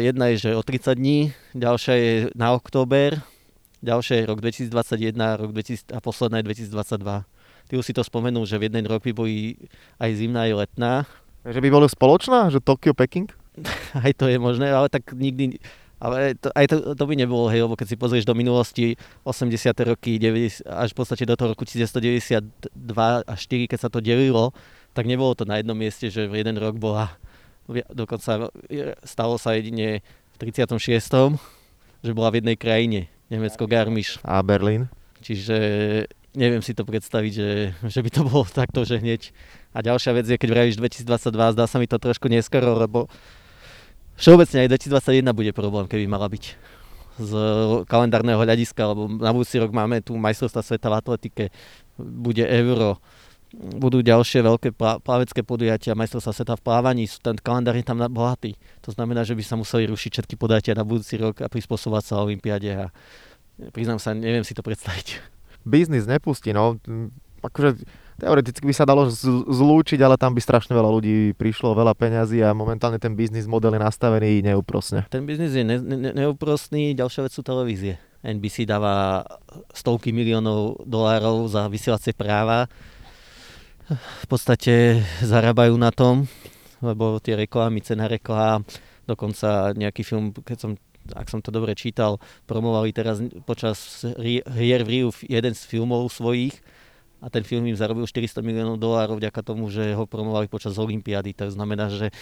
Jedna 0.00 0.32
je, 0.32 0.48
že 0.48 0.50
o 0.56 0.62
30 0.64 0.96
dní, 0.96 1.18
ďalšia 1.52 1.94
je 1.98 2.14
na 2.32 2.56
október, 2.56 3.20
ďalšia 3.84 4.22
je 4.22 4.24
rok 4.24 4.38
2021 4.40 5.42
rok 5.42 5.50
2000, 5.52 5.92
a 5.92 5.98
posledná 6.00 6.40
je 6.40 6.64
2022. 6.72 7.26
Ty 7.68 7.72
už 7.76 7.84
si 7.84 7.92
to 7.92 8.00
spomenul, 8.00 8.48
že 8.48 8.56
v 8.56 8.72
jeden 8.72 8.88
rok 8.88 9.04
by 9.04 9.12
boli 9.12 9.60
aj 10.00 10.10
zimná, 10.16 10.48
aj 10.48 10.64
letná. 10.64 11.04
Že 11.44 11.60
by 11.60 11.68
boli 11.68 11.86
spoločná, 11.90 12.48
že 12.48 12.64
Tokio, 12.64 12.96
Peking? 12.96 13.28
aj 14.04 14.12
to 14.16 14.24
je 14.30 14.40
možné, 14.40 14.72
ale 14.72 14.88
tak 14.88 15.12
nikdy, 15.12 15.60
ale 15.98 16.38
to, 16.38 16.48
aj 16.54 16.66
to, 16.70 16.76
to 16.94 17.04
by 17.04 17.14
nebolo, 17.18 17.50
hej, 17.50 17.66
lebo 17.66 17.74
keď 17.74 17.86
si 17.90 17.96
pozrieš 17.98 18.22
do 18.22 18.38
minulosti 18.38 18.94
80. 19.26 19.74
roky, 19.82 20.18
90, 20.18 20.62
až 20.62 20.94
v 20.94 20.96
podstate 20.96 21.26
do 21.26 21.34
toho 21.34 21.54
roku 21.54 21.66
1992 21.66 22.54
a 23.26 23.34
4, 23.34 23.70
keď 23.70 23.78
sa 23.78 23.90
to 23.90 23.98
delilo, 23.98 24.54
tak 24.94 25.10
nebolo 25.10 25.34
to 25.34 25.42
na 25.42 25.58
jednom 25.58 25.74
mieste, 25.74 26.06
že 26.06 26.30
v 26.30 26.38
jeden 26.38 26.54
rok 26.58 26.78
bola, 26.78 27.18
dokonca 27.90 28.50
stalo 29.02 29.34
sa 29.42 29.58
jedine 29.58 30.06
v 30.34 30.36
36. 30.38 30.78
že 31.98 32.12
bola 32.14 32.30
v 32.30 32.42
jednej 32.42 32.54
krajine, 32.54 33.10
Nemecko 33.26 33.66
Garmisch. 33.66 34.22
A 34.22 34.38
Berlín? 34.46 34.86
Čiže 35.18 35.56
neviem 36.38 36.62
si 36.62 36.78
to 36.78 36.86
predstaviť, 36.86 37.32
že, 37.34 37.50
že 37.90 38.00
by 38.06 38.10
to 38.14 38.22
bolo 38.22 38.46
takto, 38.46 38.86
že 38.86 39.02
hneď. 39.02 39.34
A 39.74 39.82
ďalšia 39.82 40.14
vec 40.14 40.26
je, 40.30 40.38
keď 40.38 40.50
vravíš 40.54 40.76
2022, 40.78 41.58
zdá 41.58 41.64
sa 41.66 41.76
mi 41.82 41.90
to 41.90 41.98
trošku 41.98 42.30
neskoro, 42.30 42.78
lebo 42.78 43.10
Všeobecne 44.18 44.66
aj 44.66 44.68
2021 44.90 45.30
bude 45.30 45.52
problém, 45.54 45.86
keby 45.86 46.10
mala 46.10 46.26
byť 46.26 46.44
z 47.18 47.32
kalendárneho 47.90 48.38
hľadiska, 48.38 48.78
lebo 48.94 49.06
na 49.06 49.30
budúci 49.34 49.58
rok 49.58 49.70
máme 49.74 50.02
tu 50.02 50.14
majstrovstva 50.14 50.62
sveta 50.62 50.90
v 50.90 50.94
atletike, 50.98 51.44
bude 51.98 52.42
euro, 52.46 53.02
budú 53.54 54.02
ďalšie 54.04 54.44
veľké 54.44 54.74
plavecké 54.76 55.42
podujatia, 55.42 55.98
majstrovstva 55.98 56.30
sveta 56.30 56.54
v 56.58 56.62
plávaní, 56.62 57.04
ten 57.22 57.34
kalendár 57.38 57.74
je 57.74 57.86
tam 57.86 57.98
bohatý. 58.10 58.54
To 58.86 58.94
znamená, 58.94 59.26
že 59.26 59.34
by 59.34 59.42
sa 59.42 59.58
museli 59.58 59.90
rušiť 59.90 60.10
všetky 60.14 60.34
podujatia 60.38 60.78
na 60.78 60.86
budúci 60.86 61.18
rok 61.18 61.42
a 61.42 61.50
prispôsobovať 61.50 62.04
sa 62.06 62.22
Olympiade 62.22 62.70
a 62.70 62.84
priznám 63.74 63.98
sa, 63.98 64.14
neviem 64.14 64.46
si 64.46 64.54
to 64.54 64.62
predstaviť. 64.62 65.18
Biznis 65.66 66.06
nepustí, 66.06 66.54
no. 66.54 66.78
Akože 67.42 67.82
teoreticky 68.18 68.66
by 68.66 68.74
sa 68.74 68.84
dalo 68.84 69.06
zlúčiť, 69.46 70.02
ale 70.02 70.18
tam 70.18 70.34
by 70.34 70.42
strašne 70.42 70.74
veľa 70.74 70.90
ľudí 70.90 71.16
prišlo, 71.38 71.78
veľa 71.78 71.94
peňazí 71.94 72.42
a 72.42 72.50
momentálne 72.50 72.98
ten 72.98 73.14
biznis 73.14 73.46
model 73.46 73.78
je 73.78 73.82
nastavený 73.82 74.42
neúprosne. 74.42 75.06
Ten 75.08 75.24
biznis 75.24 75.54
je 75.54 75.62
ne, 75.62 75.78
ne, 75.78 76.10
neúprosný, 76.12 76.92
ďalšia 76.98 77.30
vec 77.30 77.32
sú 77.32 77.46
televízie. 77.46 78.02
NBC 78.26 78.66
dáva 78.66 79.22
stovky 79.70 80.10
miliónov 80.10 80.82
dolárov 80.82 81.46
za 81.46 81.70
vysielacie 81.70 82.12
práva. 82.12 82.66
V 83.88 84.26
podstate 84.26 85.00
zarábajú 85.22 85.78
na 85.78 85.94
tom, 85.94 86.26
lebo 86.82 87.22
tie 87.22 87.38
reklamy, 87.38 87.80
cena 87.80 88.10
reklám, 88.10 88.66
dokonca 89.06 89.72
nejaký 89.72 90.02
film, 90.04 90.34
keď 90.34 90.58
som 90.58 90.72
ak 91.08 91.32
som 91.32 91.40
to 91.40 91.48
dobre 91.48 91.72
čítal, 91.72 92.20
promovali 92.44 92.92
teraz 92.92 93.16
počas 93.48 94.04
hier 94.20 94.84
v 94.84 94.88
Riu 94.92 95.08
jeden 95.24 95.56
z 95.56 95.62
filmov 95.64 96.12
svojich, 96.12 96.52
a 97.18 97.26
ten 97.26 97.42
film 97.42 97.66
im 97.66 97.74
zarobil 97.74 98.06
400 98.06 98.46
miliónov 98.46 98.78
dolárov 98.78 99.18
vďaka 99.18 99.42
tomu, 99.42 99.66
že 99.66 99.90
ho 99.94 100.06
promovali 100.06 100.46
počas 100.46 100.78
Olympiády. 100.78 101.34
To 101.34 101.50
znamená, 101.50 101.90
že 101.90 102.14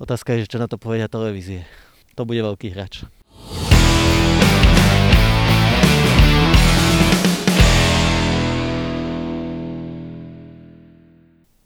otázka 0.00 0.32
je, 0.32 0.48
čo 0.48 0.56
na 0.56 0.64
to 0.64 0.80
povedia 0.80 1.04
televízie. 1.04 1.68
To 2.16 2.24
bude 2.24 2.40
veľký 2.40 2.72
hráč. 2.72 3.04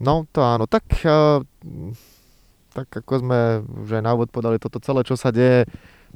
No 0.05 0.27
to 0.29 0.44
áno, 0.44 0.68
tak, 0.68 0.85
uh, 1.07 1.40
tak 2.77 2.90
ako 2.92 3.25
sme 3.25 3.38
už 3.87 3.90
aj 3.94 4.03
na 4.05 4.12
úvod 4.12 4.29
podali 4.29 4.61
toto 4.61 4.77
celé, 4.83 5.01
čo 5.07 5.16
sa 5.16 5.33
deje, 5.33 5.64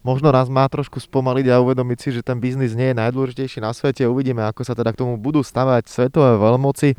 možno 0.02 0.30
nás 0.30 0.50
má 0.50 0.66
trošku 0.66 0.98
spomaliť 1.02 1.46
a 1.50 1.62
uvedomiť 1.62 1.98
si, 1.98 2.08
že 2.14 2.26
ten 2.26 2.38
biznis 2.38 2.74
nie 2.74 2.92
je 2.92 2.98
najdôležitejší 2.98 3.62
na 3.62 3.74
svete. 3.74 4.06
Uvidíme, 4.06 4.44
ako 4.46 4.66
sa 4.66 4.74
teda 4.74 4.94
k 4.94 5.00
tomu 5.04 5.14
budú 5.16 5.42
stavať 5.42 5.88
svetové 5.88 6.38
veľmoci. 6.38 6.94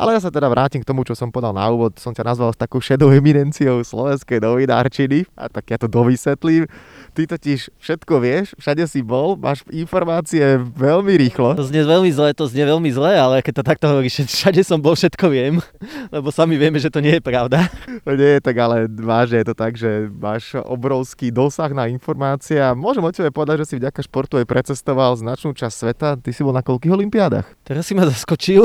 Ale 0.00 0.16
ja 0.16 0.24
sa 0.24 0.32
teda 0.32 0.48
vrátim 0.48 0.80
k 0.80 0.88
tomu, 0.88 1.04
čo 1.04 1.12
som 1.12 1.28
podal 1.28 1.52
na 1.52 1.68
úvod. 1.68 1.92
Som 2.00 2.16
ťa 2.16 2.24
nazval 2.24 2.56
s 2.56 2.58
takou 2.58 2.80
šedou 2.80 3.12
eminenciou 3.12 3.84
slovenskej 3.84 4.40
novinárčiny 4.40 5.28
a 5.36 5.52
tak 5.52 5.68
ja 5.68 5.76
to 5.76 5.92
dovysvetlím. 5.92 6.64
Ty 7.12 7.36
totiž 7.36 7.68
všetko 7.76 8.14
vieš, 8.24 8.56
všade 8.56 8.80
si 8.88 9.04
bol, 9.04 9.36
máš 9.36 9.60
informácie 9.68 10.56
veľmi 10.56 11.20
rýchlo. 11.20 11.52
To 11.52 11.68
znie 11.68 11.84
veľmi 11.84 12.08
zle, 12.16 12.32
to 12.32 12.48
znie 12.48 12.64
veľmi 12.64 12.88
zle, 12.96 13.12
ale 13.12 13.44
keď 13.44 13.60
to 13.60 13.64
takto 13.68 13.86
hovoríš, 13.92 14.24
všade 14.24 14.64
som 14.64 14.80
bol, 14.80 14.96
všetko 14.96 15.26
viem, 15.28 15.60
lebo 16.16 16.32
sami 16.32 16.56
vieme, 16.56 16.80
že 16.80 16.88
to 16.88 17.04
nie 17.04 17.20
je 17.20 17.22
pravda. 17.22 17.68
No 18.08 18.16
nie, 18.16 18.40
tak 18.40 18.56
ale 18.56 18.88
vážne 18.88 19.44
je 19.44 19.46
to 19.52 19.54
tak, 19.54 19.76
že 19.76 20.08
máš 20.08 20.56
obrovský 20.64 21.28
dosah 21.28 21.68
na 21.68 21.84
informácie 21.84 22.56
a 22.56 22.72
môžem 22.72 23.04
o 23.04 23.12
tebe 23.12 23.28
povedať, 23.28 23.62
že 23.62 23.68
si 23.68 23.74
vďaka 23.76 24.00
športu 24.00 24.40
aj 24.40 24.48
precestoval 24.48 25.20
značnú 25.20 25.52
časť 25.52 25.74
sveta. 25.76 26.08
Ty 26.16 26.30
si 26.32 26.40
bol 26.40 26.56
na 26.56 26.64
koľkých 26.64 26.96
olimpiádach? 26.96 27.44
Teraz 27.60 27.84
si 27.84 27.92
ma 27.92 28.08
zaskočil 28.08 28.64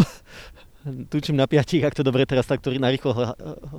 tučím 1.10 1.36
na 1.36 1.50
piatich, 1.50 1.82
ak 1.82 1.98
to 1.98 2.06
dobre 2.06 2.26
teraz 2.30 2.46
tak 2.46 2.62
ktorý 2.62 2.78
narýchlo 2.78 3.12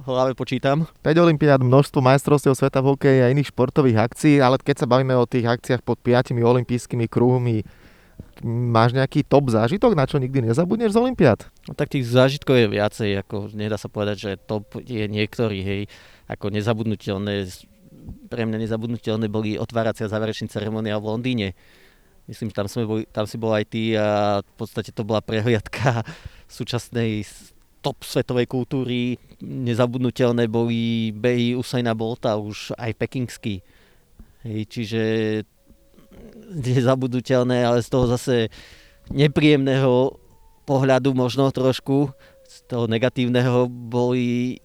hlave 0.07 0.35
počítam. 0.35 0.91
5 1.07 1.25
olimpiád, 1.25 1.63
množstvo 1.63 2.03
majstrovstiev 2.03 2.59
sveta 2.59 2.83
v 2.83 2.95
hokeji 2.95 3.21
a 3.23 3.31
iných 3.31 3.55
športových 3.55 4.11
akcií, 4.11 4.43
ale 4.43 4.59
keď 4.59 4.83
sa 4.83 4.91
bavíme 4.91 5.15
o 5.15 5.27
tých 5.27 5.47
akciách 5.47 5.87
pod 5.87 6.03
5 6.03 6.35
olympijskými 6.35 7.07
kruhmi, 7.07 7.63
máš 8.45 8.93
nejaký 8.93 9.25
top 9.25 9.49
zážitok, 9.49 9.97
na 9.97 10.05
čo 10.05 10.21
nikdy 10.21 10.51
nezabudneš 10.51 10.93
z 10.93 11.01
olimpiád? 11.01 11.41
No, 11.69 11.73
tak 11.73 11.93
tých 11.93 12.05
zážitkov 12.05 12.59
je 12.59 12.69
viacej, 12.69 13.11
ako 13.25 13.55
nedá 13.55 13.81
sa 13.81 13.89
povedať, 13.89 14.17
že 14.17 14.31
top 14.37 14.83
je 14.83 15.07
niektorý, 15.09 15.63
hej, 15.65 15.81
ako 16.29 16.53
nezabudnutelné, 16.53 17.49
pre 18.29 18.43
mňa 18.45 18.59
nezabudnutelné 18.67 19.27
boli 19.31 19.57
otváracia 19.57 20.11
záverečný 20.11 20.53
ceremonia 20.53 21.01
v 21.01 21.09
Londýne. 21.09 21.49
Myslím, 22.27 22.51
tam, 22.51 22.67
sme 22.67 22.83
boli, 22.85 23.03
tam 23.07 23.23
si 23.23 23.39
bol 23.39 23.55
aj 23.55 23.65
ty 23.71 23.95
a 23.95 24.43
v 24.43 24.55
podstate 24.59 24.91
to 24.91 25.07
bola 25.07 25.23
prehliadka 25.23 26.03
súčasnej 26.49 27.27
top 27.83 28.03
svetovej 28.03 28.47
kultúry. 28.51 29.21
Nezabudnutelné 29.43 30.51
boli 30.51 31.11
behy 31.13 31.55
Usaina 31.55 31.95
Bolta, 31.95 32.35
už 32.41 32.75
aj 32.75 32.97
pekingský. 32.99 33.63
Hej, 34.47 34.61
čiže 34.71 35.03
nezabudnutelné, 36.51 37.67
ale 37.67 37.83
z 37.85 37.89
toho 37.93 38.07
zase 38.09 38.49
nepríjemného 39.13 40.17
pohľadu 40.67 41.15
možno 41.15 41.51
trošku, 41.55 42.11
z 42.47 42.57
toho 42.67 42.91
negatívneho 42.91 43.71
boli, 43.71 44.59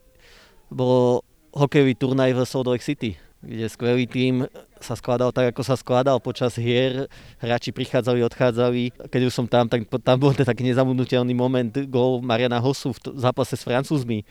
bolo 0.71 1.21
hokejový 1.53 1.93
turnaj 1.97 2.31
v 2.33 2.39
Salt 2.47 2.69
Lake 2.69 2.85
City 2.85 3.17
kde 3.41 3.65
skvelý 3.69 4.05
tým 4.05 4.45
sa 4.81 4.97
skladal 4.97 5.29
tak, 5.31 5.53
ako 5.53 5.61
sa 5.63 5.77
skladal 5.77 6.17
počas 6.19 6.57
hier. 6.57 7.07
Hráči 7.39 7.71
prichádzali, 7.71 8.25
odchádzali. 8.25 9.09
Keď 9.09 9.21
už 9.29 9.33
som 9.33 9.45
tam, 9.45 9.69
tak 9.69 9.85
tam 9.87 10.17
bol 10.17 10.33
ten 10.33 10.45
taký 10.45 10.65
nezamudnutelný 10.67 11.33
moment 11.33 11.71
gól 11.89 12.19
Mariana 12.19 12.59
Hosu 12.59 12.93
v 12.93 12.99
zápase 13.17 13.57
s 13.57 13.63
Francúzmi 13.63 14.25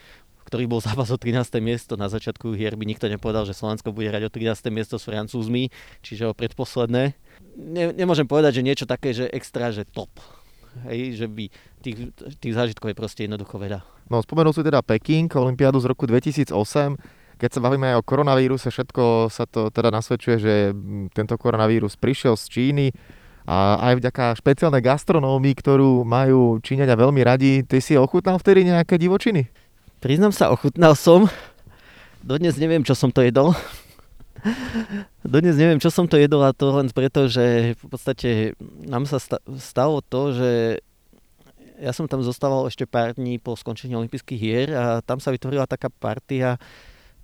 ktorý 0.51 0.67
bol 0.67 0.83
zápas 0.83 1.07
o 1.15 1.19
13. 1.21 1.63
miesto. 1.63 1.95
Na 1.95 2.11
začiatku 2.11 2.59
hier 2.59 2.75
by 2.75 2.83
nikto 2.83 3.07
nepovedal, 3.07 3.47
že 3.47 3.55
Slovensko 3.55 3.95
bude 3.95 4.11
hrať 4.11 4.27
o 4.27 4.31
13. 4.35 4.67
miesto 4.75 4.99
s 4.99 5.07
Francúzmi, 5.07 5.71
čiže 6.03 6.27
o 6.27 6.35
predposledné. 6.35 7.15
Ne, 7.55 7.95
nemôžem 7.95 8.27
povedať, 8.27 8.59
že 8.59 8.67
niečo 8.67 8.83
také, 8.83 9.15
že 9.15 9.31
extra, 9.31 9.71
že 9.71 9.87
top. 9.87 10.11
Hej, 10.91 11.23
že 11.23 11.27
by 11.31 11.45
tých, 11.87 12.11
tých 12.43 12.55
zážitkov 12.55 12.91
je 12.91 12.99
proste 12.99 13.21
jednoducho 13.31 13.63
veľa. 13.63 13.83
No 14.11 14.19
spomenul 14.27 14.51
si 14.51 14.67
teda 14.67 14.83
Peking, 14.83 15.31
Olympiádu 15.31 15.79
z 15.79 15.87
roku 15.87 16.03
2008 16.11 16.51
keď 17.41 17.57
sa 17.57 17.65
bavíme 17.65 17.97
aj 17.97 17.97
o 17.99 18.07
koronavíruse, 18.07 18.69
všetko 18.69 19.33
sa 19.33 19.49
to 19.49 19.73
teda 19.73 19.89
nasvedčuje, 19.89 20.37
že 20.37 20.55
tento 21.17 21.41
koronavírus 21.41 21.97
prišiel 21.97 22.37
z 22.37 22.45
Číny 22.53 22.87
a 23.49 23.81
aj 23.81 24.05
vďaka 24.05 24.37
špeciálnej 24.37 24.85
gastronómii, 24.85 25.57
ktorú 25.57 26.05
majú 26.05 26.61
Číňania 26.61 27.01
veľmi 27.01 27.25
radi, 27.25 27.65
ty 27.65 27.81
si 27.81 27.97
ochutnal 27.97 28.37
vtedy 28.37 28.69
nejaké 28.69 29.01
divočiny? 29.01 29.49
Priznám 30.05 30.37
sa, 30.37 30.53
ochutnal 30.53 30.93
som. 30.93 31.33
Dodnes 32.21 32.61
neviem, 32.61 32.85
čo 32.85 32.93
som 32.93 33.09
to 33.09 33.25
jedol. 33.25 33.57
Dodnes 35.25 35.57
neviem, 35.57 35.81
čo 35.81 35.89
som 35.89 36.05
to 36.05 36.21
jedol 36.21 36.45
a 36.45 36.53
to 36.53 36.69
len 36.77 36.93
preto, 36.93 37.25
že 37.25 37.73
v 37.81 37.85
podstate 37.89 38.31
nám 38.85 39.09
sa 39.09 39.17
stalo 39.57 40.05
to, 40.05 40.37
že 40.37 40.51
ja 41.81 41.97
som 41.97 42.05
tam 42.05 42.21
zostával 42.21 42.69
ešte 42.69 42.85
pár 42.85 43.17
dní 43.17 43.41
po 43.41 43.57
skončení 43.57 43.97
olympijských 43.97 44.41
hier 44.41 44.69
a 44.77 45.01
tam 45.01 45.17
sa 45.17 45.33
vytvorila 45.33 45.65
taká 45.65 45.89
partia 45.89 46.61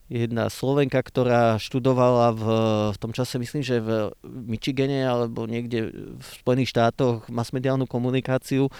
jedna 0.06 0.46
Slovenka, 0.46 1.02
ktorá 1.02 1.58
študovala 1.58 2.30
v, 2.30 2.44
v 2.94 2.98
tom 3.02 3.10
čase, 3.10 3.42
myslím, 3.42 3.62
že 3.66 3.82
v 3.82 4.14
Michigane 4.22 5.02
alebo 5.02 5.50
niekde 5.50 5.90
v 6.14 6.28
Spojených 6.42 6.70
štátoch 6.70 7.26
masmediálnu 7.26 7.90
komunikáciu. 7.90 8.70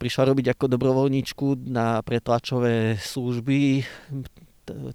Prišla 0.00 0.32
robiť 0.32 0.56
ako 0.56 0.72
dobrovoľníčku 0.72 1.68
na 1.68 2.00
pretlačové 2.00 2.96
služby, 2.96 3.84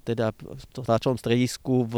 teda 0.03 0.33
v 0.33 0.63
tlačovom 0.73 1.19
stredisku 1.21 1.85
v, 1.85 1.95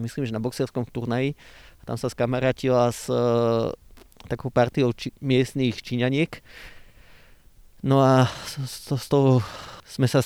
myslím, 0.00 0.24
že 0.24 0.34
na 0.34 0.40
boxerskom 0.40 0.88
turnaji. 0.88 1.36
Tam 1.84 1.98
sa 1.98 2.08
skamarátila 2.08 2.94
s 2.94 3.10
takou 4.30 4.54
partiou 4.54 4.94
či, 4.94 5.10
miestných 5.18 5.82
Číňaniek. 5.82 6.30
No 7.82 7.98
a 7.98 8.30
z, 8.46 8.94
z 8.94 9.06
toho 9.10 9.42
sme 9.92 10.08
sa, 10.08 10.24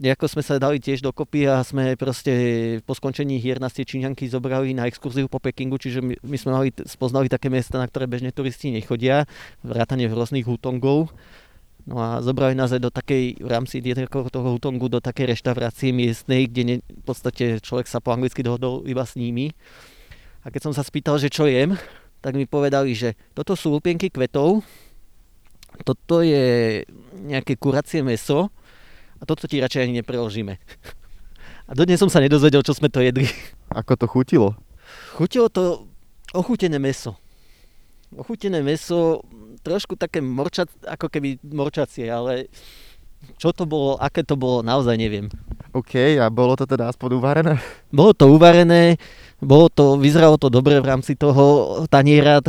nejako 0.00 0.24
sme 0.24 0.40
sa 0.40 0.56
dali 0.56 0.80
tiež 0.80 1.04
dokopy 1.04 1.44
a 1.44 1.60
sme 1.60 2.00
proste 2.00 2.32
po 2.88 2.96
skončení 2.96 3.36
hier 3.36 3.60
nás 3.60 3.76
tie 3.76 3.84
Číňanky 3.84 4.24
zobrali 4.24 4.72
na 4.72 4.88
exkurziu 4.88 5.28
po 5.28 5.36
Pekingu, 5.36 5.76
čiže 5.76 6.00
my, 6.00 6.16
my 6.24 6.36
sme 6.40 6.50
mali, 6.56 6.68
spoznali 6.88 7.28
také 7.28 7.52
miesta, 7.52 7.76
na 7.76 7.84
ktoré 7.84 8.08
bežne 8.08 8.32
turisti 8.32 8.72
nechodia, 8.72 9.28
vrátane 9.60 10.08
rôznych 10.08 10.48
hutongov. 10.48 11.12
No 11.84 12.00
a 12.00 12.24
zobrali 12.24 12.56
nás 12.56 12.72
aj 12.72 12.80
do 12.80 12.88
takej, 12.94 13.42
v 13.42 13.48
rámci 13.50 13.82
toho 13.82 14.48
hutongu, 14.54 14.88
do 14.88 15.02
takej 15.02 15.36
reštaurácie 15.36 15.92
miestnej, 15.92 16.48
kde 16.48 16.62
ne, 16.64 16.76
v 16.80 17.04
podstate 17.04 17.60
človek 17.60 17.90
sa 17.90 18.00
po 18.00 18.16
anglicky 18.16 18.40
dohodol 18.40 18.86
iba 18.88 19.04
s 19.04 19.18
nimi. 19.18 19.52
A 20.40 20.48
keď 20.48 20.70
som 20.70 20.72
sa 20.72 20.86
spýtal, 20.86 21.20
že 21.20 21.28
čo 21.28 21.44
jem, 21.44 21.76
tak 22.22 22.38
mi 22.38 22.46
povedali, 22.46 22.94
že 22.94 23.18
toto 23.34 23.58
sú 23.58 23.74
lupienky 23.74 24.08
kvetov, 24.08 24.62
toto 25.82 26.22
je 26.22 26.80
nejaké 27.26 27.58
kuracie 27.58 28.00
meso, 28.00 28.54
a 29.22 29.26
toto 29.26 29.46
ti 29.46 29.62
radšej 29.62 29.86
ani 29.86 30.02
nepreložíme. 30.02 30.58
A 31.70 31.78
dodnes 31.78 32.02
som 32.02 32.10
sa 32.10 32.18
nedozvedel, 32.18 32.60
čo 32.66 32.74
sme 32.74 32.90
to 32.90 32.98
jedli. 32.98 33.30
Ako 33.70 33.94
to 33.94 34.10
chutilo? 34.10 34.58
Chutilo 35.14 35.46
to 35.46 35.86
ochutené 36.34 36.76
meso. 36.82 37.14
Ochutené 38.12 38.60
meso, 38.60 39.22
trošku 39.62 39.94
také 39.94 40.18
morčat, 40.20 40.68
ako 40.84 41.06
keby 41.06 41.38
morčacie, 41.40 42.10
ale 42.10 42.50
čo 43.38 43.54
to 43.54 43.64
bolo, 43.64 43.94
aké 44.02 44.26
to 44.26 44.34
bolo, 44.34 44.60
naozaj 44.66 44.98
neviem. 44.98 45.30
OK, 45.72 46.18
a 46.18 46.26
bolo 46.28 46.58
to 46.58 46.66
teda 46.66 46.90
aspoň 46.90 47.10
uvarené? 47.16 47.54
Bolo 47.88 48.12
to 48.12 48.28
uvarené, 48.28 48.98
bolo 49.38 49.70
to, 49.72 49.96
vyzeralo 49.96 50.36
to 50.36 50.50
dobre 50.52 50.82
v 50.82 50.88
rámci 50.90 51.14
toho 51.16 51.78
taniera. 51.88 52.42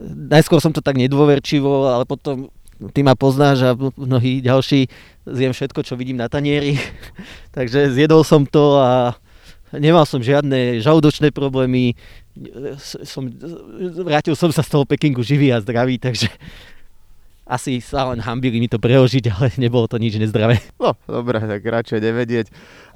Najskôr 0.00 0.58
som 0.58 0.74
to 0.74 0.82
tak 0.82 0.98
nedôverčivo, 0.98 1.92
ale 1.92 2.08
potom 2.08 2.50
ty 2.92 3.00
ma 3.02 3.14
poznáš 3.14 3.58
a 3.62 3.70
mnohí 3.76 4.44
ďalší 4.44 4.86
zjem 5.24 5.52
všetko, 5.52 5.80
čo 5.82 5.94
vidím 5.96 6.20
na 6.20 6.28
tanieri. 6.28 6.76
Takže 7.56 7.94
zjedol 7.94 8.26
som 8.26 8.44
to 8.44 8.78
a 8.78 9.14
nemal 9.78 10.06
som 10.06 10.22
žiadne 10.22 10.78
žalúdočné 10.82 11.30
problémy. 11.34 11.94
Som, 13.06 13.30
vrátil 14.02 14.34
som 14.34 14.50
sa 14.50 14.62
z 14.62 14.70
toho 14.70 14.84
Pekingu 14.86 15.22
živý 15.22 15.54
a 15.54 15.62
zdravý, 15.62 16.02
takže 16.02 16.26
asi 17.44 17.78
sa 17.84 18.08
len 18.08 18.24
hambili 18.24 18.56
mi 18.56 18.66
to 18.72 18.80
preložiť, 18.80 19.24
ale 19.30 19.46
nebolo 19.62 19.84
to 19.86 20.00
nič 20.00 20.16
nezdravé. 20.16 20.58
No, 20.80 20.96
dobre, 21.04 21.38
tak 21.38 21.60
radšej 21.62 22.00
nevedieť. 22.00 22.46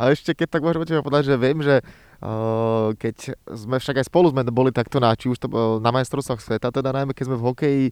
A 0.00 0.10
ešte 0.10 0.32
keď 0.32 0.58
tak 0.58 0.64
môžeme 0.64 0.88
teba 0.88 1.04
povedať, 1.04 1.30
že 1.30 1.36
viem, 1.36 1.60
že 1.60 1.84
uh, 1.84 2.96
keď 2.96 3.36
sme 3.52 3.76
však 3.76 4.00
aj 4.02 4.06
spolu 4.08 4.32
sme 4.32 4.42
boli 4.48 4.72
takto 4.72 4.98
na, 4.98 5.12
či 5.14 5.28
už 5.28 5.38
to 5.38 5.46
na 5.78 5.90
majstrovstvách 5.92 6.40
sveta, 6.40 6.72
teda 6.72 6.90
najmä 6.90 7.12
keď 7.12 7.24
sme 7.28 7.36
v 7.38 7.46
hokeji 7.46 7.84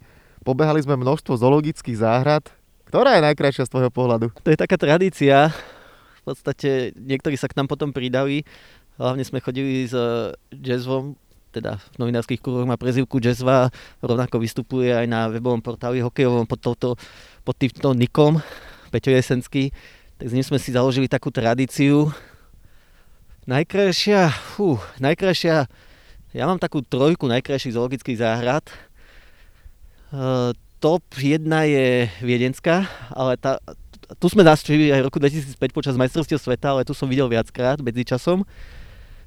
Pobehali 0.46 0.78
sme 0.78 0.94
množstvo 0.94 1.42
zoologických 1.42 1.98
záhrad. 1.98 2.46
Ktorá 2.86 3.18
je 3.18 3.26
najkrajšia 3.26 3.66
z 3.66 3.72
tvojho 3.74 3.90
pohľadu? 3.90 4.30
To 4.30 4.48
je 4.54 4.54
taká 4.54 4.78
tradícia. 4.78 5.50
V 6.22 6.22
podstate 6.22 6.94
niektorí 6.94 7.34
sa 7.34 7.50
k 7.50 7.58
nám 7.58 7.66
potom 7.66 7.90
pridali. 7.90 8.46
Hlavne 8.94 9.26
sme 9.26 9.42
chodili 9.42 9.90
s 9.90 9.94
jazzvom, 10.54 11.18
teda 11.50 11.82
v 11.82 11.96
novinárskych 11.98 12.38
kruhoch 12.38 12.62
má 12.62 12.78
prezivku 12.78 13.18
jazzva, 13.18 13.74
rovnako 13.98 14.38
vystupuje 14.38 14.94
aj 14.94 15.06
na 15.10 15.26
webovom 15.26 15.58
portáli 15.58 15.98
hokejovom 15.98 16.46
pod, 16.46 16.62
touto, 16.62 16.94
pod 17.42 17.58
týmto 17.58 17.90
nikom, 17.98 18.38
Peťo 18.94 19.10
Jesenský. 19.10 19.74
Tak 20.14 20.30
s 20.30 20.34
ním 20.36 20.46
sme 20.46 20.62
si 20.62 20.70
založili 20.70 21.10
takú 21.10 21.34
tradíciu. 21.34 22.14
Najkrajšia, 23.50 24.30
fú, 24.54 24.78
najkrajšia, 25.02 25.66
ja 26.36 26.44
mám 26.44 26.62
takú 26.62 26.86
trojku 26.86 27.26
najkrajších 27.26 27.74
zoologických 27.74 28.20
záhrad. 28.20 28.62
Uh, 30.16 30.56
top 30.80 31.04
1 31.12 31.44
je 31.68 32.08
Viedenská, 32.24 32.88
ale 33.12 33.36
tá, 33.36 33.60
tu 34.16 34.32
sme 34.32 34.40
nastívili 34.40 34.88
aj 34.88 35.04
v 35.04 35.06
roku 35.12 35.20
2005 35.20 35.60
počas 35.76 35.92
majstrovstiev 36.00 36.40
sveta, 36.40 36.72
ale 36.72 36.88
tu 36.88 36.96
som 36.96 37.04
videl 37.04 37.28
viackrát 37.28 37.76
medzi 37.84 38.00
časom. 38.00 38.48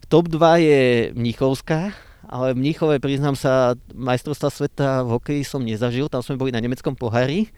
Top 0.09 0.25
2 0.25 0.41
je 0.65 0.81
Mnichovská, 1.13 1.93
ale 2.25 2.57
v 2.57 2.65
Mnichove, 2.65 2.97
priznám 2.97 3.37
sa, 3.37 3.77
majstrovstva 3.93 4.49
sveta 4.49 4.89
v 5.05 5.13
hokeji 5.13 5.45
som 5.45 5.61
nezažil, 5.61 6.09
tam 6.09 6.25
sme 6.25 6.41
boli 6.41 6.49
na 6.49 6.57
nemeckom 6.57 6.97
pohári. 6.97 7.53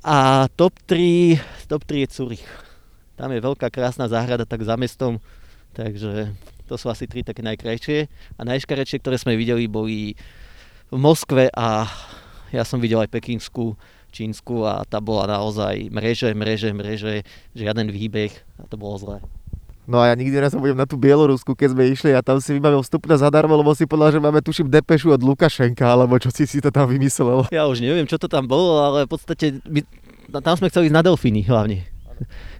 a 0.00 0.48
top 0.56 0.80
3, 0.88 1.36
top 1.68 1.84
3 1.84 2.04
je 2.04 2.08
Zurich. 2.08 2.44
Tam 3.20 3.28
je 3.36 3.44
veľká 3.44 3.68
krásna 3.68 4.08
záhrada 4.08 4.48
tak 4.48 4.64
za 4.64 4.80
mestom, 4.80 5.20
takže 5.76 6.32
to 6.64 6.80
sú 6.80 6.88
asi 6.88 7.04
tri 7.04 7.20
také 7.20 7.44
najkrajšie. 7.44 8.08
A 8.36 8.48
najškarečšie, 8.48 9.04
ktoré 9.04 9.20
sme 9.20 9.36
videli, 9.36 9.68
boli 9.68 10.16
v 10.94 10.98
Moskve 11.02 11.50
a 11.50 11.90
ja 12.54 12.62
som 12.62 12.78
videl 12.78 13.02
aj 13.02 13.10
Pekinskú, 13.10 13.74
Čínsku 14.14 14.62
a 14.62 14.86
tá 14.86 15.02
bola 15.02 15.26
naozaj 15.26 15.90
mreže, 15.90 16.30
mreže, 16.38 16.70
mreže, 16.70 17.26
žiaden 17.50 17.90
výbeh 17.90 18.30
a 18.62 18.70
to 18.70 18.78
bolo 18.78 18.94
zlé. 19.02 19.18
No 19.90 20.00
a 20.00 20.08
ja 20.08 20.14
nikdy 20.14 20.38
nezabudnem 20.38 20.78
na 20.80 20.86
tú 20.86 20.94
Bielorusku, 20.94 21.52
keď 21.58 21.74
sme 21.74 21.90
išli 21.90 22.14
a 22.14 22.22
tam 22.22 22.38
si 22.38 22.54
vybavil 22.56 22.80
vstup 22.86 23.10
na 23.10 23.18
zadarmo, 23.18 23.58
lebo 23.58 23.74
si 23.74 23.84
povedal, 23.84 24.16
že 24.16 24.22
máme 24.22 24.40
tuším 24.40 24.70
depešu 24.70 25.12
od 25.12 25.20
Lukašenka, 25.20 25.84
alebo 25.84 26.16
čo 26.16 26.32
si 26.32 26.46
si 26.46 26.62
to 26.62 26.70
tam 26.70 26.88
vymyslel. 26.88 27.50
Ja 27.50 27.66
už 27.66 27.82
neviem, 27.82 28.06
čo 28.06 28.16
to 28.16 28.30
tam 28.30 28.46
bolo, 28.46 28.80
ale 28.80 29.04
v 29.04 29.10
podstate 29.12 29.60
my, 29.66 29.84
tam 30.30 30.54
sme 30.56 30.70
chceli 30.70 30.88
ísť 30.88 30.96
na 30.96 31.04
delfíny 31.04 31.42
hlavne. 31.44 31.84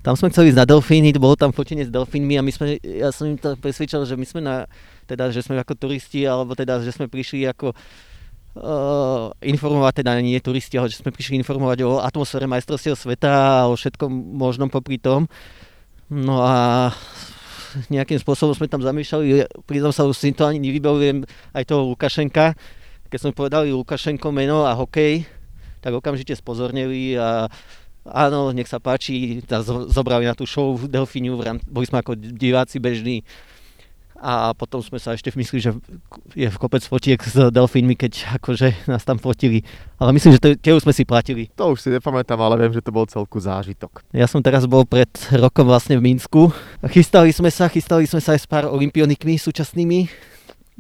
Tam 0.05 0.19
sme 0.19 0.29
chceli 0.35 0.53
ísť 0.53 0.59
na 0.59 0.67
delfíny, 0.69 1.15
bolo 1.17 1.39
tam 1.39 1.55
fotenie 1.55 1.87
s 1.87 1.95
delfínmi 1.95 2.37
a 2.37 2.45
my 2.45 2.53
sme, 2.53 2.77
ja 2.83 3.09
som 3.09 3.31
im 3.31 3.39
to 3.39 3.57
presvedčil, 3.57 4.05
že 4.05 4.19
my 4.19 4.27
sme 4.27 4.41
na, 4.45 4.69
teda, 5.09 5.33
že 5.33 5.41
sme 5.41 5.57
ako 5.57 5.79
turisti, 5.79 6.29
alebo 6.29 6.53
teda, 6.53 6.83
že 6.85 6.93
sme 6.93 7.09
prišli 7.09 7.47
ako 7.49 7.73
informovať, 9.43 10.07
teda 10.07 10.15
nie 10.23 10.39
turisti, 10.39 10.79
ale 10.79 10.87
že 10.87 11.03
sme 11.03 11.11
prišli 11.11 11.39
informovať 11.43 11.83
o 11.83 11.99
atmosfére 11.99 12.47
majstrovstiev 12.47 12.95
sveta 12.95 13.67
a 13.67 13.67
o 13.67 13.75
všetkom 13.75 14.11
možnom 14.39 14.71
popri 14.71 15.03
tom. 15.03 15.27
No 16.07 16.39
a 16.39 16.95
nejakým 17.91 18.23
spôsobom 18.23 18.55
sme 18.55 18.71
tam 18.71 18.79
zamýšľali, 18.79 19.51
priznám 19.67 19.91
sa, 19.91 20.07
už 20.07 20.15
si 20.15 20.31
to 20.31 20.47
ani 20.47 20.63
nevybavujem 20.63 21.27
aj 21.51 21.65
toho 21.67 21.91
Lukašenka. 21.91 22.55
Keď 23.11 23.19
sme 23.19 23.35
povedali 23.35 23.75
Lukašenko 23.75 24.31
meno 24.31 24.63
a 24.63 24.79
hokej, 24.79 25.27
tak 25.83 25.91
okamžite 25.91 26.39
spozornili 26.39 27.19
a 27.19 27.51
áno, 28.07 28.55
nech 28.55 28.71
sa 28.71 28.79
páči, 28.79 29.43
zobrali 29.91 30.31
na 30.31 30.39
tú 30.39 30.47
show 30.47 30.79
v 30.79 30.87
Delfíniu, 30.87 31.43
boli 31.67 31.87
sme 31.91 32.07
ako 32.07 32.15
diváci 32.15 32.79
bežní 32.79 33.27
a 34.19 34.55
potom 34.55 34.79
sme 34.81 35.03
sa 35.03 35.13
ešte 35.13 35.35
mysleli, 35.35 35.61
že 35.61 35.71
je 36.39 36.49
v 36.49 36.57
kopec 36.57 36.81
fotiek 36.87 37.19
s 37.19 37.35
delfínmi, 37.51 37.99
keď 37.99 38.39
akože 38.41 38.87
nás 38.87 39.03
tam 39.03 39.19
fotili. 39.19 39.67
Ale 39.99 40.15
myslím, 40.15 40.39
že 40.39 40.41
to, 40.41 40.49
tie 40.55 40.73
už 40.73 40.87
sme 40.87 40.95
si 40.95 41.03
platili. 41.03 41.51
To 41.59 41.75
už 41.75 41.83
si 41.83 41.89
nepamätám, 41.91 42.39
ale 42.39 42.57
viem, 42.57 42.73
že 42.73 42.81
to 42.81 42.95
bol 42.95 43.05
celku 43.11 43.43
zážitok. 43.43 44.07
Ja 44.15 44.31
som 44.31 44.41
teraz 44.41 44.65
bol 44.71 44.87
pred 44.87 45.11
rokom 45.35 45.67
vlastne 45.67 45.99
v 45.99 46.09
Minsku. 46.09 46.55
Chystali 46.89 47.35
sme 47.35 47.51
sa, 47.51 47.67
chystali 47.67 48.07
sme 48.07 48.23
sa 48.23 48.39
aj 48.39 48.41
s 48.43 48.47
pár 48.47 48.71
olimpionikmi 48.71 49.35
súčasnými, 49.35 50.07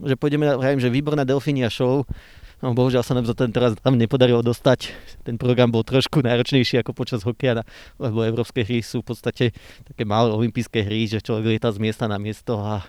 že 0.03 0.15
pôjdeme, 0.19 0.47
vravím, 0.55 0.83
že 0.83 0.91
výborná 0.91 1.27
delfínia 1.27 1.71
show. 1.71 2.07
No 2.65 2.73
bohužiaľ 2.73 3.05
sa 3.05 3.13
nám 3.13 3.29
to 3.29 3.37
ten 3.37 3.53
teraz 3.53 3.77
tam 3.77 4.01
nepodarilo 4.01 4.41
dostať. 4.41 4.89
Ten 5.21 5.37
program 5.37 5.69
bol 5.69 5.85
trošku 5.85 6.25
náročnejší 6.25 6.81
ako 6.81 6.97
počas 6.97 7.21
hokeja, 7.21 7.61
lebo 8.01 8.25
európske 8.25 8.65
hry 8.65 8.81
sú 8.81 9.05
v 9.05 9.13
podstate 9.13 9.45
také 9.85 10.09
malé 10.09 10.33
olympijské 10.33 10.81
hry, 10.81 11.05
že 11.05 11.21
človek 11.21 11.45
lieta 11.45 11.69
z 11.69 11.77
miesta 11.77 12.09
na 12.09 12.17
miesto 12.17 12.57
a 12.57 12.81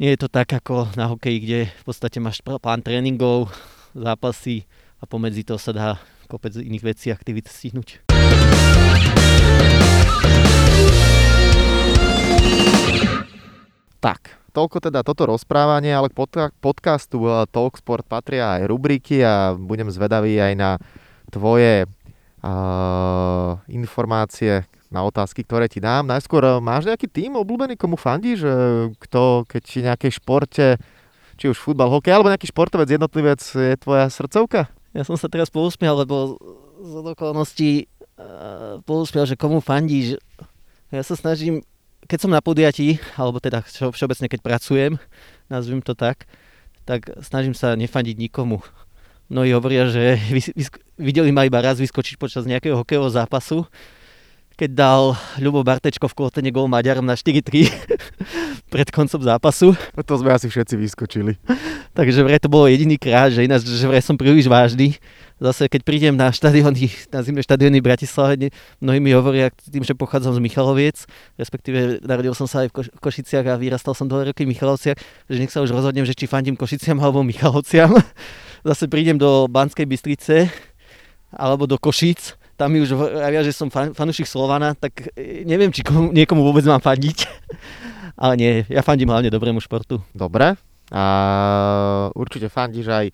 nie 0.00 0.16
je 0.16 0.24
to 0.24 0.32
tak 0.32 0.48
ako 0.48 0.88
na 0.96 1.12
hokeji, 1.12 1.38
kde 1.44 1.60
v 1.68 1.82
podstate 1.84 2.16
máš 2.24 2.40
plán 2.40 2.80
tréningov, 2.80 3.52
zápasy 3.92 4.64
a 4.96 5.04
pomedzi 5.04 5.44
to 5.44 5.60
sa 5.60 5.76
dá 5.76 5.88
kopec 6.24 6.56
iných 6.56 6.84
vecí 6.88 7.12
a 7.12 7.20
aktivít 7.20 7.52
stihnúť. 7.52 8.00
Tak, 14.00 14.40
toľko 14.56 14.88
teda 14.88 15.04
toto 15.04 15.28
rozprávanie, 15.28 15.92
ale 15.92 16.08
k 16.08 16.16
podcastu 16.64 17.20
eh, 17.28 17.44
Talksport 17.52 18.08
patria 18.08 18.56
aj 18.56 18.72
rubriky 18.72 19.20
a 19.20 19.52
budem 19.52 19.92
zvedavý 19.92 20.40
aj 20.40 20.52
na 20.56 20.70
tvoje 21.28 21.86
uh, 21.86 23.54
informácie 23.70 24.66
na 24.90 25.06
otázky, 25.06 25.46
ktoré 25.46 25.70
ti 25.70 25.78
dám. 25.78 26.10
Najskôr, 26.10 26.42
eh, 26.42 26.58
máš 26.58 26.90
nejaký 26.90 27.06
tým 27.06 27.38
obľúbený, 27.38 27.78
komu 27.78 27.94
fandíš? 27.94 28.42
Kto, 28.98 29.46
keď 29.46 29.62
či 29.62 29.78
nejakej 29.86 30.12
športe, 30.18 30.66
či 31.40 31.48
už 31.48 31.56
futbal, 31.56 31.88
hokej, 31.88 32.12
alebo 32.12 32.28
nejaký 32.28 32.52
športovec, 32.52 32.90
jednotlivec 32.90 33.40
je 33.40 33.74
tvoja 33.80 34.12
srdcovka? 34.12 34.68
Ja 34.92 35.06
som 35.06 35.16
sa 35.16 35.30
teraz 35.30 35.48
pousmial, 35.48 36.02
lebo 36.02 36.36
z 36.82 36.92
okolností 37.14 37.70
uh, 38.18 38.82
pousmial, 38.84 39.24
že 39.24 39.38
komu 39.38 39.62
fandíš. 39.62 40.18
Ja 40.90 41.06
sa 41.06 41.14
snažím, 41.14 41.62
keď 42.10 42.18
som 42.20 42.34
na 42.34 42.42
podiatí, 42.42 42.98
alebo 43.14 43.38
teda 43.38 43.62
všeobecne 43.64 44.26
keď 44.26 44.40
pracujem, 44.42 44.92
nazvím 45.46 45.80
to 45.80 45.94
tak, 45.94 46.26
tak 46.82 47.06
snažím 47.22 47.54
sa 47.54 47.78
nefandiť 47.78 48.16
nikomu. 48.18 48.60
Mnohí 49.30 49.54
hovoria, 49.54 49.86
že 49.86 50.18
videli 50.98 51.30
ma 51.30 51.46
iba 51.46 51.62
raz 51.62 51.78
vyskočiť 51.78 52.18
počas 52.18 52.42
nejakého 52.50 52.74
hokejového 52.82 53.14
zápasu, 53.14 53.62
keď 54.60 54.76
dal 54.76 55.16
Ľubo 55.40 55.64
Bartečko 55.64 56.04
v 56.04 56.16
Klotene 56.20 56.52
gol 56.52 56.68
Maďarom 56.68 57.08
na 57.08 57.16
4-3 57.16 57.72
pred 58.72 58.92
koncom 58.92 59.16
zápasu. 59.16 59.72
No 59.96 60.04
to 60.04 60.20
sme 60.20 60.36
asi 60.36 60.52
všetci 60.52 60.76
vyskočili. 60.76 61.40
Takže 61.96 62.20
vraj 62.20 62.44
to 62.44 62.52
bolo 62.52 62.68
jediný 62.68 63.00
krát, 63.00 63.32
že 63.32 63.48
ináč, 63.48 63.64
že 63.64 63.88
vraj 63.88 64.04
som 64.04 64.20
príliš 64.20 64.52
vážny. 64.52 65.00
Zase 65.40 65.72
keď 65.72 65.80
prídem 65.88 66.12
na 66.12 66.28
štadióny, 66.28 66.92
na 67.08 67.24
zimné 67.24 67.40
štadióny 67.40 67.80
v 67.80 67.88
Bratislave, 67.88 68.52
mnohí 68.84 69.00
mi 69.00 69.16
hovoria 69.16 69.48
tým, 69.48 69.80
že 69.80 69.96
pochádzam 69.96 70.36
z 70.36 70.44
Michaloviec, 70.44 71.08
respektíve 71.40 72.04
narodil 72.04 72.36
som 72.36 72.44
sa 72.44 72.68
aj 72.68 72.68
v, 72.68 72.72
Koš- 72.76 72.92
v 72.92 73.00
Košiciach 73.00 73.46
a 73.48 73.56
vyrastal 73.56 73.96
som 73.96 74.04
dlhé 74.04 74.36
roky 74.36 74.44
v 74.44 74.52
Michalovciach, 74.52 75.00
že 75.32 75.38
nech 75.40 75.48
sa 75.48 75.64
už 75.64 75.72
rozhodnem, 75.72 76.04
že 76.04 76.12
či 76.12 76.28
fandím 76.28 76.60
Košiciam 76.60 77.00
alebo 77.00 77.24
Michalovciam. 77.24 77.96
Zase 78.68 78.84
prídem 78.92 79.16
do 79.16 79.48
Banskej 79.48 79.88
Bystrice 79.88 80.52
alebo 81.32 81.64
do 81.64 81.80
Košic 81.80 82.39
tam 82.60 82.76
mi 82.76 82.84
už 82.84 82.92
hovoria, 82.92 83.40
že 83.40 83.56
som 83.56 83.72
fan, 83.72 83.96
fanúšik 83.96 84.28
Slovana, 84.28 84.76
tak 84.76 85.16
e, 85.16 85.48
neviem, 85.48 85.72
či 85.72 85.80
komu, 85.80 86.12
niekomu 86.12 86.44
vôbec 86.44 86.60
mám 86.68 86.84
fandiť. 86.84 87.24
Ale 88.22 88.36
nie, 88.36 88.52
ja 88.68 88.84
fandím 88.84 89.08
hlavne 89.08 89.32
dobrému 89.32 89.64
športu. 89.64 90.04
Dobre. 90.12 90.60
A 90.92 91.04
určite 92.12 92.52
fandíš 92.52 92.92
aj 92.92 93.06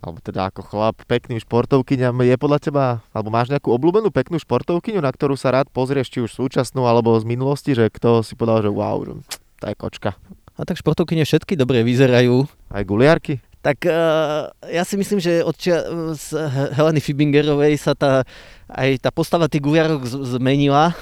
alebo 0.00 0.16
teda 0.24 0.48
ako 0.48 0.64
chlap, 0.64 0.96
pekným 1.04 1.36
športovkyňam, 1.44 2.24
je 2.24 2.36
podľa 2.40 2.58
teba, 2.64 2.84
alebo 3.12 3.28
máš 3.28 3.52
nejakú 3.52 3.68
obľúbenú 3.68 4.08
peknú 4.08 4.40
športovkyňu, 4.40 4.96
na 5.04 5.12
ktorú 5.12 5.36
sa 5.36 5.52
rád 5.52 5.68
pozrieš, 5.68 6.08
či 6.08 6.24
už 6.24 6.32
súčasnú, 6.32 6.88
alebo 6.88 7.12
z 7.20 7.28
minulosti, 7.28 7.76
že 7.76 7.92
kto 7.92 8.24
si 8.24 8.32
povedal, 8.32 8.64
že 8.64 8.72
wow, 8.72 8.96
že 9.04 9.12
to 9.60 9.64
je 9.68 9.76
kočka. 9.76 10.16
A 10.56 10.64
tak 10.64 10.80
športovkyne 10.80 11.28
všetky 11.28 11.52
dobre 11.52 11.84
vyzerajú. 11.84 12.48
Aj 12.72 12.80
guliarky? 12.80 13.44
Tak 13.60 13.84
uh, 13.84 14.48
ja 14.72 14.82
si 14.88 14.96
myslím, 14.96 15.20
že 15.20 15.44
od 15.44 15.52
čia- 15.52 15.84
z 16.16 16.32
Heleny 16.72 17.00
Fibingerovej 17.00 17.76
sa 17.76 17.92
tá, 17.92 18.24
aj 18.72 19.04
tá 19.04 19.12
postava 19.12 19.52
tých 19.52 19.60
gujarok 19.60 20.04
zmenila. 20.08 20.96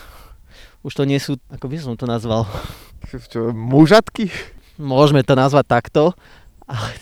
Už 0.83 0.95
to 0.99 1.07
nie 1.07 1.23
sú, 1.23 1.39
ako 1.51 1.67
by 1.71 1.77
som 1.79 1.95
to 1.95 2.07
nazval? 2.07 2.51
Čo, 3.07 3.55
mužatky? 3.55 4.31
Môžeme 4.79 5.23
to 5.23 5.39
nazvať 5.39 5.67
takto. 5.71 6.03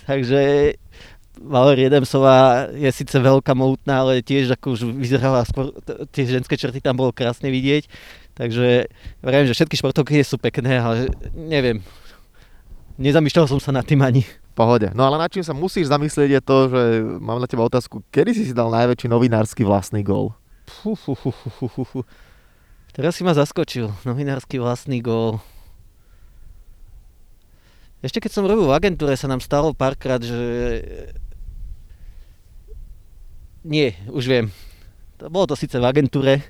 Takže 0.04 0.72
Valerie 1.40 1.88
Edemsová 1.92 2.68
je 2.72 2.88
síce 2.92 3.16
veľká 3.16 3.52
mohutná, 3.52 4.00
ale 4.04 4.24
tiež 4.24 4.56
ako 4.56 4.76
už 4.76 4.80
vyzerala 4.96 5.44
skôr, 5.44 5.72
tie 6.12 6.24
ženské 6.24 6.56
črty 6.56 6.80
tam 6.80 6.96
bolo 6.96 7.12
krásne 7.12 7.52
vidieť. 7.52 7.88
Takže 8.36 8.88
viem, 9.24 9.46
že 9.48 9.56
všetky 9.56 9.76
športovky 9.76 10.20
sú 10.20 10.36
pekné, 10.36 10.80
ale 10.80 11.08
neviem. 11.32 11.80
Nezamýšľal 12.96 13.48
som 13.48 13.60
sa 13.60 13.72
nad 13.72 13.84
tým 13.84 14.00
ani 14.00 14.24
pohode. 14.56 14.88
No 14.96 15.04
ale 15.04 15.20
na 15.20 15.28
čím 15.28 15.44
sa 15.44 15.52
musíš 15.52 15.92
zamyslieť 15.92 16.30
je 16.32 16.40
to, 16.40 16.56
že 16.72 16.82
mám 17.20 17.36
na 17.36 17.44
teba 17.44 17.68
otázku, 17.68 18.00
kedy 18.08 18.32
si 18.32 18.42
si 18.48 18.56
dal 18.56 18.72
najväčší 18.72 19.12
novinársky 19.12 19.68
vlastný 19.68 20.00
gól? 20.00 20.32
Teraz 22.96 23.20
si 23.20 23.22
ma 23.22 23.36
zaskočil. 23.36 23.92
Novinársky 24.08 24.56
vlastný 24.56 25.04
gól. 25.04 25.44
Ešte 28.00 28.24
keď 28.24 28.32
som 28.32 28.48
robil 28.48 28.64
v 28.64 28.76
agentúre, 28.76 29.12
sa 29.20 29.28
nám 29.28 29.44
stalo 29.44 29.76
párkrát, 29.76 30.24
že... 30.24 30.36
Nie, 33.60 34.00
už 34.08 34.24
viem. 34.24 34.46
Bolo 35.20 35.52
to 35.52 35.56
síce 35.58 35.76
v 35.76 35.84
agentúre. 35.84 36.40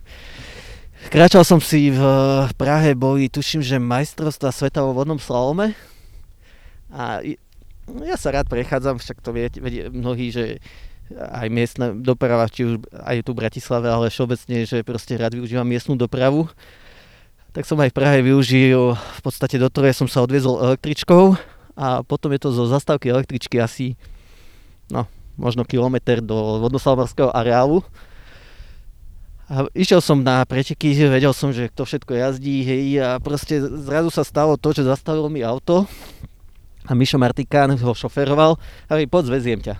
Kráčal 1.06 1.46
som 1.46 1.62
si 1.62 1.94
v 1.94 2.02
Prahe, 2.58 2.94
boli, 2.98 3.30
tuším, 3.30 3.62
že 3.62 3.78
majstrovstva 3.78 4.50
sveta 4.50 4.82
vo 4.82 4.94
vodnom 4.94 5.18
slalome. 5.22 5.72
A 6.90 7.22
ja 7.86 8.16
sa 8.18 8.34
rád 8.34 8.50
prechádzam, 8.50 8.98
však 8.98 9.22
to 9.22 9.30
viete, 9.30 9.58
vedie 9.62 9.86
mnohí, 9.86 10.34
že 10.34 10.58
aj 11.14 11.46
miestna 11.50 11.94
doprava, 11.94 12.50
či 12.50 12.66
už 12.66 12.82
aj 12.90 13.22
tu 13.22 13.30
v 13.30 13.46
Bratislave, 13.46 13.86
ale 13.86 14.10
všeobecne, 14.10 14.66
že 14.66 14.82
proste 14.82 15.14
rád 15.14 15.38
využívam 15.38 15.66
miestnú 15.66 15.94
dopravu. 15.94 16.50
Tak 17.54 17.64
som 17.64 17.78
aj 17.78 17.94
v 17.94 17.98
Prahe 17.98 18.18
využil, 18.26 18.98
v 18.98 19.20
podstate 19.22 19.56
do 19.56 19.70
Troje 19.70 19.94
som 19.94 20.10
sa 20.10 20.20
odviezol 20.26 20.60
električkou 20.66 21.38
a 21.78 22.02
potom 22.02 22.34
je 22.34 22.40
to 22.42 22.50
zo 22.50 22.66
zastávky 22.66 23.08
električky 23.08 23.56
asi, 23.62 23.94
no, 24.90 25.06
možno 25.38 25.62
kilometr 25.62 26.20
do 26.20 26.60
vodnoslavarského 26.66 27.30
areálu. 27.32 27.86
A 29.46 29.70
išiel 29.78 30.02
som 30.02 30.26
na 30.26 30.42
preteky, 30.42 30.90
vedel 31.06 31.30
som, 31.30 31.54
že 31.54 31.70
to 31.70 31.86
všetko 31.86 32.18
jazdí, 32.18 32.66
hej, 32.66 32.98
a 32.98 33.22
proste 33.22 33.62
zrazu 33.62 34.10
sa 34.10 34.26
stalo 34.26 34.58
to, 34.58 34.74
že 34.74 34.82
zastavilo 34.82 35.30
mi 35.30 35.46
auto 35.46 35.86
a 36.86 36.92
Mišo 36.94 37.18
Martikán 37.18 37.74
ho 37.74 37.92
šoferoval 37.92 38.56
a 38.86 38.90
hovorí, 38.94 39.10
poď 39.10 39.34
zveziem 39.34 39.60
ťa. 39.60 39.74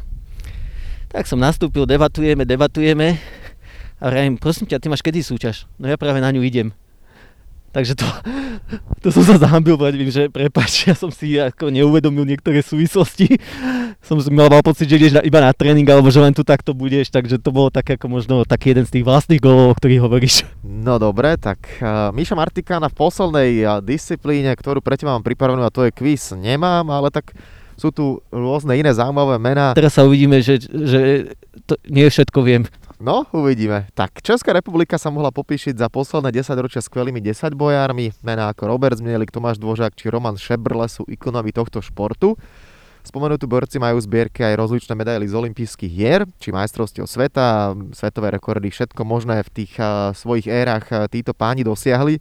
Tak 1.10 1.30
som 1.30 1.38
nastúpil, 1.38 1.86
debatujeme, 1.86 2.42
debatujeme 2.42 3.16
A 3.96 4.12
vrajím, 4.12 4.36
prosím 4.36 4.68
ťa, 4.68 4.76
ty 4.76 4.92
máš 4.92 5.00
kedy 5.00 5.24
súťaž? 5.24 5.64
No 5.80 5.88
ja 5.88 5.96
práve 5.96 6.20
na 6.20 6.28
ňu 6.28 6.44
idem. 6.44 6.76
Takže 7.76 7.92
to, 7.92 8.08
to 9.04 9.08
som 9.12 9.20
sa 9.28 9.36
zahambil, 9.36 9.76
vím, 9.76 10.08
že 10.08 10.32
prepáč, 10.32 10.88
ja 10.88 10.96
som 10.96 11.12
si 11.12 11.36
ako 11.36 11.68
neuvedomil 11.68 12.24
niektoré 12.24 12.64
súvislosti. 12.64 13.36
Som 14.00 14.16
mal, 14.32 14.48
mal 14.48 14.64
pocit, 14.64 14.88
že 14.88 14.96
ideš 14.96 15.20
iba 15.20 15.44
na 15.44 15.52
tréning, 15.52 15.84
alebo 15.84 16.08
že 16.08 16.24
len 16.24 16.32
tu 16.32 16.40
takto 16.40 16.72
budeš, 16.72 17.12
takže 17.12 17.36
to 17.36 17.52
bolo 17.52 17.68
tak 17.68 17.84
ako 18.00 18.08
možno 18.08 18.48
taký 18.48 18.72
jeden 18.72 18.88
z 18.88 18.96
tých 18.96 19.04
vlastných 19.04 19.44
golov, 19.44 19.76
o 19.76 19.76
ktorých 19.76 20.00
hovoríš. 20.00 20.36
No 20.86 21.02
dobre, 21.02 21.34
tak 21.34 21.66
uh, 21.82 22.14
Míša 22.14 22.38
Martikána 22.38 22.86
v 22.86 22.94
poslednej 22.94 23.50
uh, 23.66 23.82
disciplíne, 23.82 24.54
ktorú 24.54 24.78
pre 24.78 24.94
teba 24.94 25.18
mám 25.18 25.26
pripravenú 25.26 25.66
a 25.66 25.74
to 25.74 25.82
je 25.82 25.90
quiz, 25.90 26.30
nemám, 26.38 26.86
ale 26.94 27.10
tak 27.10 27.34
sú 27.74 27.90
tu 27.90 28.22
rôzne 28.30 28.70
iné 28.78 28.94
zaujímavé 28.94 29.34
mená. 29.42 29.74
Teraz 29.74 29.98
sa 29.98 30.06
uvidíme, 30.06 30.38
že, 30.46 30.62
že 30.62 31.34
to 31.66 31.74
nie 31.90 32.06
všetko 32.06 32.38
viem. 32.46 32.70
No, 32.96 33.28
uvidíme. 33.36 33.92
Tak, 33.92 34.24
Česká 34.24 34.56
republika 34.56 34.96
sa 34.96 35.12
mohla 35.12 35.28
popíšiť 35.28 35.76
za 35.76 35.92
posledné 35.92 36.32
10 36.32 36.56
ročia 36.56 36.80
skvelými 36.80 37.20
10 37.20 37.52
bojármi. 37.52 38.16
Mená 38.24 38.48
ako 38.48 38.72
Robert 38.72 38.96
Zmielik, 38.96 39.28
Tomáš 39.28 39.60
Dvožák 39.60 39.92
či 39.92 40.08
Roman 40.08 40.40
Šebrle 40.40 40.88
sú 40.88 41.04
ikonovi 41.04 41.52
tohto 41.52 41.84
športu. 41.84 42.40
Spomenutí 43.04 43.44
borci 43.44 43.76
majú 43.76 44.00
zbierky 44.00 44.42
aj 44.42 44.58
rozličné 44.58 44.96
medaily 44.96 45.28
z 45.28 45.36
olympijských 45.36 45.92
hier, 45.92 46.26
či 46.42 46.50
majstrovstiev 46.50 47.06
sveta, 47.06 47.76
svetové 47.94 48.34
rekordy, 48.34 48.72
všetko 48.72 48.98
možné 49.06 49.46
v 49.46 49.50
tých 49.62 49.78
uh, 49.78 50.10
svojich 50.10 50.50
érach 50.50 50.90
uh, 50.90 51.06
títo 51.06 51.30
páni 51.30 51.62
dosiahli. 51.62 52.18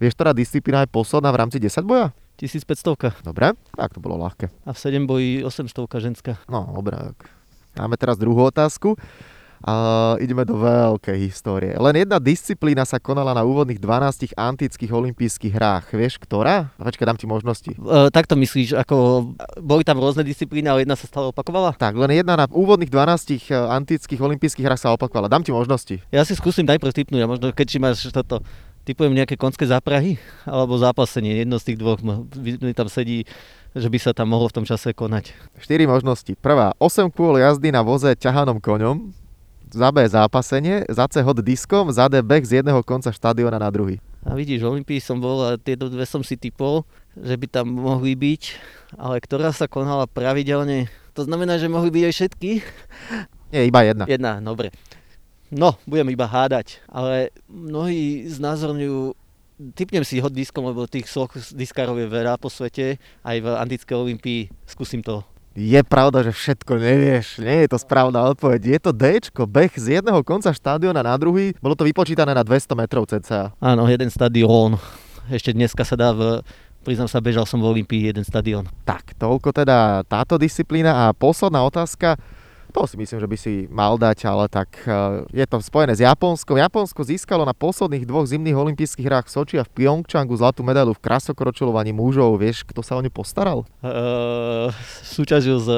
Vieš, 0.00 0.16
ktorá 0.16 0.32
disciplína 0.32 0.86
je 0.86 0.94
posledná 0.94 1.28
v 1.34 1.40
rámci 1.42 1.58
10 1.60 1.84
boja? 1.84 2.16
1500. 2.40 3.26
Dobre, 3.26 3.52
tak 3.76 3.90
to 3.92 4.00
bolo 4.00 4.16
ľahké. 4.24 4.48
A 4.64 4.72
v 4.72 4.78
7 4.78 5.04
boji 5.04 5.44
800 5.44 5.68
ženská. 6.00 6.40
No, 6.48 6.64
dobre. 6.80 7.12
Máme 7.76 8.00
teraz 8.00 8.16
druhú 8.16 8.48
otázku. 8.48 8.96
A 9.62 9.74
ideme 10.18 10.42
do 10.42 10.58
veľkej 10.58 11.18
histórie. 11.30 11.72
Len 11.78 12.02
jedna 12.02 12.18
disciplína 12.18 12.82
sa 12.82 12.98
konala 12.98 13.30
na 13.30 13.46
úvodných 13.46 13.78
12 13.78 14.34
antických 14.34 14.90
olympijských 14.90 15.54
hrách. 15.54 15.94
Vieš, 15.94 16.18
ktorá? 16.18 16.74
Počkaj, 16.82 17.06
dám 17.06 17.18
ti 17.18 17.30
možnosti. 17.30 17.70
E, 17.70 17.78
tak 18.10 18.26
to 18.26 18.34
myslíš, 18.34 18.74
ako 18.74 19.30
boli 19.62 19.86
tam 19.86 20.02
rôzne 20.02 20.26
disciplíny, 20.26 20.66
ale 20.66 20.82
jedna 20.82 20.98
sa 20.98 21.06
stále 21.06 21.30
opakovala? 21.30 21.78
Tak, 21.78 21.94
len 21.94 22.10
jedna 22.10 22.34
na 22.34 22.46
úvodných 22.50 22.90
12 22.90 23.38
e, 23.38 23.54
antických 23.54 24.18
olympijských 24.18 24.66
hrách 24.66 24.82
sa 24.82 24.90
opakovala. 24.98 25.30
Dám 25.30 25.46
ti 25.46 25.54
možnosti. 25.54 26.02
Ja 26.10 26.26
si 26.26 26.34
skúsim 26.34 26.66
najprv 26.66 26.90
typnúť 26.90 27.22
a 27.22 27.30
možno 27.30 27.46
keď 27.54 27.68
máš 27.78 28.10
toto 28.10 28.42
typujem 28.82 29.14
nejaké 29.14 29.38
konské 29.38 29.62
záprahy 29.66 30.18
alebo 30.42 30.74
zápasenie, 30.74 31.38
jedno 31.38 31.62
z 31.62 31.72
tých 31.72 31.78
dvoch 31.78 32.02
mi 32.02 32.74
tam 32.74 32.90
sedí, 32.90 33.22
že 33.72 33.88
by 33.88 33.98
sa 33.98 34.12
tam 34.12 34.34
mohlo 34.34 34.50
v 34.50 34.56
tom 34.58 34.66
čase 34.66 34.92
konať. 34.92 35.32
Štyri 35.62 35.86
možnosti. 35.86 36.34
Prvá, 36.42 36.74
8 36.82 37.08
kôl 37.14 37.38
jazdy 37.38 37.70
na 37.72 37.80
voze 37.80 38.10
ťahanom 38.18 38.58
koňom, 38.58 39.14
za 39.72 39.88
B 39.88 40.04
zápasenie, 40.04 40.84
za 40.92 41.08
C 41.08 41.24
hod 41.24 41.40
diskom, 41.40 41.88
za 41.88 42.06
D 42.12 42.20
beh 42.20 42.44
z 42.44 42.60
jedného 42.60 42.84
konca 42.84 43.08
štadiona 43.08 43.56
na 43.56 43.72
druhý. 43.72 43.98
A 44.22 44.36
vidíš, 44.36 44.62
v 44.62 44.78
Olympii 44.78 45.00
som 45.00 45.18
bol 45.18 45.42
a 45.42 45.58
tieto 45.58 45.88
dve 45.88 46.04
som 46.06 46.20
si 46.20 46.36
typol, 46.36 46.84
že 47.16 47.34
by 47.34 47.46
tam 47.48 47.66
mohli 47.72 48.14
byť, 48.14 48.42
ale 49.00 49.18
ktorá 49.18 49.50
sa 49.50 49.66
konala 49.66 50.06
pravidelne, 50.06 50.92
to 51.16 51.24
znamená, 51.26 51.58
že 51.58 51.72
mohli 51.72 51.90
byť 51.90 52.04
aj 52.06 52.14
všetky? 52.14 52.50
Nie, 53.52 53.68
iba 53.68 53.80
jedna. 53.82 54.04
Jedna, 54.06 54.32
dobre. 54.38 54.70
No, 55.52 55.76
budem 55.84 56.08
iba 56.12 56.24
hádať, 56.24 56.80
ale 56.88 57.34
mnohí 57.48 58.24
znázorňujú 58.28 59.16
typnem 59.76 60.02
si 60.02 60.18
hod 60.18 60.32
diskom, 60.34 60.64
lebo 60.66 60.90
tých 60.90 61.06
diskárov 61.54 61.94
je 62.00 62.08
veľa 62.08 62.34
po 62.40 62.50
svete, 62.50 62.98
aj 63.22 63.36
v 63.38 63.46
antickej 63.46 63.94
Olympii, 63.94 64.40
skúsim 64.66 65.04
to 65.04 65.22
je 65.52 65.80
pravda, 65.84 66.24
že 66.24 66.32
všetko 66.32 66.72
nevieš. 66.80 67.26
Nie 67.44 67.68
je 67.68 67.76
to 67.76 67.78
správna 67.78 68.24
odpoveď. 68.32 68.60
Je 68.76 68.78
to 68.80 68.90
D, 68.92 69.20
beh 69.28 69.72
z 69.76 70.00
jedného 70.00 70.20
konca 70.24 70.52
štádiona 70.52 71.04
na 71.04 71.14
druhý. 71.20 71.52
Bolo 71.60 71.76
to 71.76 71.84
vypočítané 71.84 72.32
na 72.32 72.40
200 72.40 72.72
metrov 72.72 73.04
cca. 73.08 73.52
Áno, 73.60 73.84
jeden 73.84 74.08
stadión. 74.08 74.80
Ešte 75.28 75.52
dneska 75.52 75.84
sa 75.84 75.94
dá 75.94 76.10
v 76.10 76.40
priznám 76.82 77.06
sa, 77.06 77.22
bežal 77.22 77.46
som 77.46 77.62
v 77.62 77.78
Olympii 77.78 78.10
jeden 78.10 78.26
stadión. 78.26 78.66
Tak, 78.82 79.14
toľko 79.14 79.54
teda 79.54 80.02
táto 80.10 80.34
disciplína 80.34 81.06
a 81.08 81.14
posledná 81.14 81.62
otázka. 81.62 82.18
To 82.72 82.88
si 82.88 82.96
myslím, 82.96 83.20
že 83.20 83.28
by 83.28 83.36
si 83.36 83.52
mal 83.68 84.00
dať, 84.00 84.24
ale 84.24 84.48
tak 84.48 84.72
eh, 84.88 85.28
je 85.28 85.44
to 85.44 85.60
spojené 85.60 85.92
s 85.92 86.00
Japonskom. 86.00 86.56
Japonsko 86.56 87.04
získalo 87.04 87.44
na 87.44 87.52
posledných 87.52 88.08
dvoch 88.08 88.24
zimných 88.24 88.56
olympijských 88.56 89.06
hrách 89.06 89.26
v 89.28 89.32
Soči 89.32 89.56
a 89.60 89.64
v 89.68 89.72
Pyeongchangu 89.76 90.32
zlatú 90.40 90.64
medailu 90.64 90.96
v 90.96 91.02
krasokročilovaní 91.04 91.92
mužov. 91.92 92.40
Vieš, 92.40 92.64
kto 92.64 92.80
sa 92.80 92.96
o 92.96 93.04
ňu 93.04 93.12
postaral? 93.12 93.68
Uh, 93.84 94.72
súťažil 95.04 95.60
s, 95.60 95.68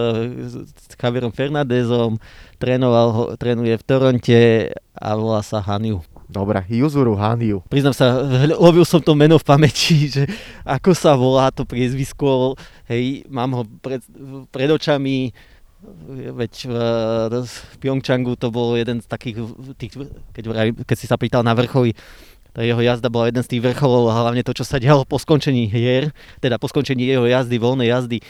s 0.71 0.95
Javierom 0.95 1.37
Fernandezom, 1.37 2.17
trénoval, 2.57 3.37
trénuje 3.37 3.77
v 3.77 3.85
Toronte 3.85 4.41
a 4.97 5.09
volá 5.19 5.45
sa 5.45 5.61
Haniu. 5.61 6.01
Dobre, 6.25 6.65
Yuzuru 6.73 7.15
Haniu. 7.15 7.61
Priznám 7.69 7.95
sa, 7.95 8.19
lovil 8.65 8.83
som 8.89 8.99
to 8.99 9.13
meno 9.13 9.37
v 9.37 9.45
pamäti, 9.45 10.07
že 10.15 10.25
ako 10.65 10.91
sa 10.97 11.13
volá 11.15 11.53
to 11.53 11.69
priezvisko, 11.69 12.57
hej, 12.89 13.29
mám 13.29 13.53
ho 13.55 13.63
pred, 13.83 14.01
pred 14.49 14.71
očami, 14.73 15.31
veď 16.35 16.53
v, 16.69 16.75
v 17.45 17.75
Pyeongchangu 17.81 18.37
to 18.37 18.49
bol 18.49 18.77
jeden 18.77 19.01
z 19.01 19.07
takých, 19.07 19.45
tých, 19.77 19.93
keď, 20.33 20.45
keď 20.85 20.97
si 20.97 21.07
sa 21.07 21.21
pýtal 21.21 21.45
na 21.45 21.53
vrcholy, 21.53 21.93
tá 22.55 22.63
jeho 22.63 22.79
jazda 22.79 23.11
bola 23.11 23.29
jeden 23.29 23.43
z 23.43 23.51
tých 23.51 23.63
vrcholov 23.67 24.15
hlavne 24.15 24.47
to, 24.47 24.55
čo 24.55 24.63
sa 24.63 24.79
dialo 24.79 25.03
po 25.03 25.19
skončení 25.19 25.67
hier, 25.67 26.15
teda 26.39 26.55
po 26.57 26.71
skončení 26.71 27.03
jeho 27.11 27.27
jazdy, 27.27 27.59
voľnej 27.59 27.91
jazdy, 27.91 28.23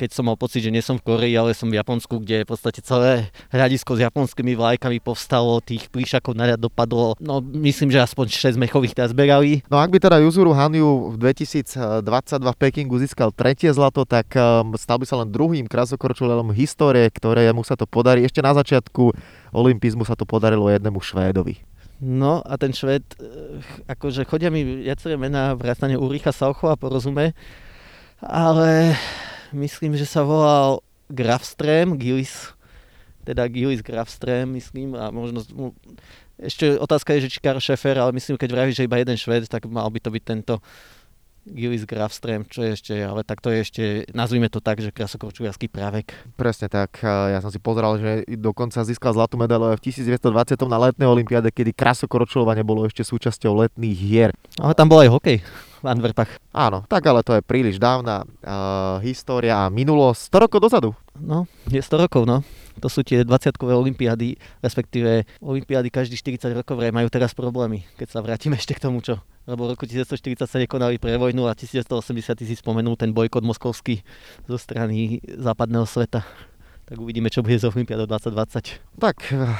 keď 0.00 0.16
som 0.16 0.24
mal 0.24 0.40
pocit, 0.40 0.64
že 0.64 0.72
nie 0.72 0.80
som 0.80 0.96
v 0.96 1.04
Koreji, 1.04 1.36
ale 1.36 1.52
som 1.52 1.68
v 1.68 1.76
Japonsku, 1.76 2.24
kde 2.24 2.48
v 2.48 2.48
podstate 2.48 2.80
celé 2.80 3.28
hľadisko 3.52 4.00
s 4.00 4.00
japonskými 4.00 4.56
vlajkami 4.56 4.96
povstalo, 5.04 5.60
tých 5.60 5.92
plíšakov 5.92 6.32
na 6.32 6.56
dopadlo. 6.56 7.20
No 7.20 7.44
myslím, 7.44 7.92
že 7.92 8.00
aspoň 8.00 8.56
6 8.56 8.56
mechových 8.56 8.96
teraz 8.96 9.12
zberali. 9.12 9.60
No 9.68 9.76
ak 9.76 9.92
by 9.92 10.00
teda 10.00 10.16
Yuzuru 10.24 10.56
Hanyu 10.56 11.12
v 11.12 11.20
2022 11.20 12.00
v 12.40 12.56
Pekingu 12.56 12.96
získal 12.96 13.28
tretie 13.36 13.68
zlato, 13.76 14.08
tak 14.08 14.32
um, 14.40 14.72
stal 14.80 14.96
by 14.96 15.04
sa 15.04 15.20
len 15.20 15.28
druhým 15.28 15.68
krásokročilom 15.68 16.56
histórie, 16.56 17.04
ktoré 17.12 17.52
mu 17.52 17.60
sa 17.60 17.76
to 17.76 17.84
podarí. 17.84 18.24
Ešte 18.24 18.40
na 18.40 18.56
začiatku 18.56 19.12
olympizmu 19.52 20.08
sa 20.08 20.16
to 20.16 20.24
podarilo 20.24 20.72
jednému 20.72 20.96
Švédovi. 20.96 21.60
No 22.00 22.40
a 22.40 22.56
ten 22.56 22.72
Švéd, 22.72 23.04
eh, 23.20 23.60
akože 23.92 24.24
chodia 24.24 24.48
mi 24.48 24.64
viaceré 24.64 25.20
mená 25.20 25.52
vrátane 25.52 26.00
Uricha 26.00 26.32
Sauchova, 26.32 26.80
porozume, 26.80 27.36
ale 28.24 28.96
myslím, 29.52 29.98
že 29.98 30.06
sa 30.06 30.22
volal 30.22 30.82
Grafström, 31.10 31.98
Gillis, 31.98 32.54
teda 33.26 33.50
Gillis 33.50 33.82
Grafström, 33.82 34.54
myslím, 34.56 34.94
a 34.94 35.10
možno, 35.10 35.42
ešte 36.38 36.78
otázka 36.78 37.14
je, 37.18 37.26
že 37.28 37.32
či 37.36 37.42
Karl 37.42 37.60
Schäfer, 37.60 37.98
ale 37.98 38.14
myslím, 38.16 38.38
keď 38.38 38.50
vravíš, 38.54 38.76
že 38.80 38.86
iba 38.86 38.96
jeden 38.96 39.18
Šved, 39.18 39.50
tak 39.50 39.66
mal 39.66 39.90
by 39.90 39.98
to 40.00 40.10
byť 40.14 40.22
tento 40.24 40.54
Gillis 41.40 41.88
Grafström, 41.88 42.44
čo 42.46 42.62
je 42.62 42.76
ešte, 42.76 42.94
ale 43.00 43.24
tak 43.24 43.40
to 43.40 43.48
je 43.48 43.58
ešte, 43.64 43.84
nazvime 44.12 44.52
to 44.52 44.60
tak, 44.60 44.78
že 44.78 44.92
krasokorčuliarský 44.92 45.72
právek. 45.72 46.12
Presne 46.36 46.68
tak, 46.68 47.00
ja 47.02 47.40
som 47.40 47.48
si 47.48 47.56
pozeral, 47.56 47.96
že 47.96 48.28
dokonca 48.36 48.84
získal 48.84 49.16
zlatú 49.16 49.40
medailu 49.40 49.72
v 49.72 49.82
1920 49.82 50.20
na 50.68 50.78
letnej 50.78 51.08
olympiáde, 51.08 51.48
kedy 51.48 51.72
krasokorčulovanie 51.72 52.60
bolo 52.60 52.84
ešte 52.84 53.02
súčasťou 53.02 53.56
letných 53.66 53.96
hier. 53.96 54.30
Ale 54.60 54.76
tam 54.76 54.92
bol 54.92 55.00
aj 55.00 55.10
hokej 55.10 55.38
v 55.80 55.86
Antwerpách. 55.88 56.36
Áno, 56.52 56.84
tak 56.86 57.02
ale 57.08 57.24
to 57.24 57.36
je 57.36 57.42
príliš 57.42 57.80
dávna 57.80 58.24
uh, 58.24 59.00
história 59.00 59.66
a 59.66 59.72
minulosť. 59.72 60.28
100 60.28 60.44
rokov 60.44 60.58
dozadu. 60.60 60.90
No, 61.16 61.48
je 61.68 61.80
100 61.80 62.04
rokov, 62.06 62.22
no. 62.28 62.44
To 62.80 62.88
sú 62.88 63.04
tie 63.04 63.20
20-kové 63.26 63.76
olimpiády, 63.76 64.40
respektíve 64.64 65.28
olimpiády 65.44 65.92
každých 65.92 66.40
40 66.40 66.64
rokov 66.64 66.80
vraj 66.80 66.94
majú 66.94 67.12
teraz 67.12 67.36
problémy, 67.36 67.84
keď 68.00 68.08
sa 68.08 68.24
vrátime 68.24 68.56
ešte 68.56 68.72
k 68.72 68.84
tomu, 68.88 69.04
čo 69.04 69.20
lebo 69.48 69.66
v 69.66 69.74
roku 69.74 69.82
1940 69.82 70.46
sa 70.46 70.58
nekonali 70.62 71.02
pre 71.02 71.18
vojnu 71.18 71.50
a 71.50 71.58
1980 71.58 72.38
si 72.46 72.54
spomenul 72.54 72.94
ten 72.94 73.10
bojkot 73.10 73.42
moskovský 73.42 74.04
zo 74.46 74.56
strany 74.60 75.18
západného 75.26 75.82
sveta. 75.90 76.22
Tak 76.86 76.98
uvidíme, 76.98 77.30
čo 77.30 77.42
bude 77.42 77.58
z 77.58 77.66
Olympiádou 77.66 78.06
2020. 78.06 78.98
Tak, 78.98 79.16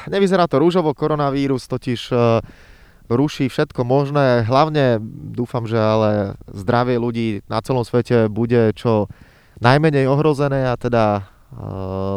nevyzerá 0.07 0.47
to 0.47 0.63
rúžovo, 0.63 0.95
koronavírus 0.95 1.67
totiž 1.67 2.11
uh, 2.15 2.39
ruší 3.11 3.51
všetko 3.51 3.83
možné. 3.83 4.47
Hlavne 4.47 5.03
dúfam, 5.35 5.67
že 5.67 5.77
ale 5.77 6.39
zdravie 6.47 6.97
ľudí 6.97 7.27
na 7.51 7.59
celom 7.61 7.83
svete 7.83 8.31
bude 8.31 8.71
čo 8.79 9.11
najmenej 9.59 10.07
ohrozené 10.07 10.71
a 10.71 10.79
teda 10.79 11.05
e, 11.19 11.23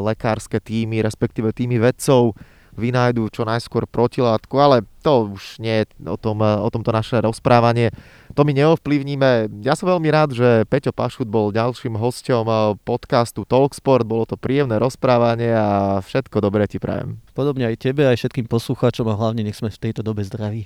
lekárske 0.05 0.61
týmy, 0.61 1.01
respektíve 1.01 1.51
týmy 1.51 1.81
vedcov 1.81 2.37
vynájdu 2.73 3.29
čo 3.29 3.45
najskôr 3.45 3.85
protilátku, 3.85 4.57
ale 4.57 4.85
to 5.03 5.35
už 5.35 5.59
nie 5.59 5.83
je 5.83 5.85
o, 6.07 6.17
tom, 6.17 6.39
o 6.41 6.69
tomto 6.71 6.89
naše 6.89 7.19
rozprávanie. 7.19 7.91
To 8.33 8.41
my 8.47 8.55
neovplyvníme. 8.55 9.61
Ja 9.61 9.77
som 9.77 9.91
veľmi 9.91 10.09
rád, 10.09 10.33
že 10.33 10.65
Peťo 10.65 10.95
Pašut 10.95 11.29
bol 11.29 11.53
ďalším 11.53 11.99
hosťom 11.99 12.79
podcastu 12.81 13.45
Talksport. 13.45 14.07
Bolo 14.07 14.25
to 14.25 14.39
príjemné 14.39 14.79
rozprávanie 14.81 15.53
a 15.53 15.99
všetko 16.01 16.41
dobré 16.41 16.65
ti 16.65 16.81
prajem. 16.81 17.19
Podobne 17.37 17.69
aj 17.69 17.83
tebe, 17.83 18.07
aj 18.09 18.17
všetkým 18.17 18.49
poslucháčom 18.49 19.05
a 19.11 19.17
hlavne 19.19 19.45
nech 19.45 19.59
sme 19.59 19.69
v 19.69 19.81
tejto 19.89 20.01
dobe 20.01 20.25
zdraví. 20.25 20.65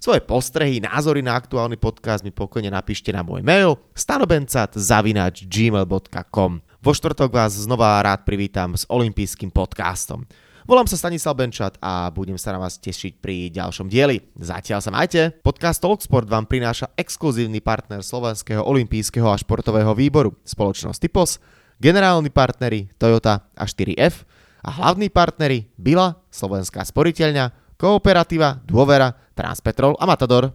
Svoje 0.00 0.24
postrehy, 0.24 0.80
názory 0.80 1.20
na 1.20 1.36
aktuálny 1.36 1.76
podcast 1.76 2.24
mi 2.24 2.32
pokojne 2.32 2.72
napíšte 2.72 3.12
na 3.12 3.20
môj 3.20 3.44
mail 3.44 3.76
stanobencat.gmail.com 3.92 6.50
Vo 6.80 6.92
štvrtok 6.96 7.28
vás 7.28 7.52
znova 7.52 8.00
rád 8.00 8.24
privítam 8.24 8.72
s 8.72 8.88
olympijským 8.88 9.52
podcastom. 9.52 10.24
Volám 10.64 10.88
sa 10.88 10.96
Stanislav 10.96 11.36
Benčat 11.36 11.76
a 11.84 12.08
budem 12.08 12.40
sa 12.40 12.56
na 12.56 12.64
vás 12.64 12.80
tešiť 12.80 13.20
pri 13.20 13.52
ďalšom 13.52 13.92
dieli. 13.92 14.24
Zatiaľ 14.40 14.80
sa 14.80 14.88
majte. 14.88 15.36
Podcast 15.44 15.84
Talksport 15.84 16.32
vám 16.32 16.48
prináša 16.48 16.88
exkluzívny 16.96 17.60
partner 17.60 18.00
Slovenského 18.00 18.64
olympijského 18.64 19.28
a 19.28 19.36
športového 19.36 19.92
výboru, 19.92 20.32
spoločnosť 20.48 20.96
Typos, 20.96 21.44
generálni 21.76 22.32
partneri 22.32 22.88
Toyota 22.96 23.52
a 23.52 23.68
4F 23.68 24.24
a 24.64 24.80
hlavní 24.80 25.12
partneri 25.12 25.68
Bila, 25.76 26.24
Slovenská 26.32 26.88
sporiteľňa, 26.88 27.59
Kooperativa, 27.80 28.60
Dôvera, 28.62 29.16
Transpetrol 29.34 29.96
a 29.98 30.04
Matador. 30.04 30.52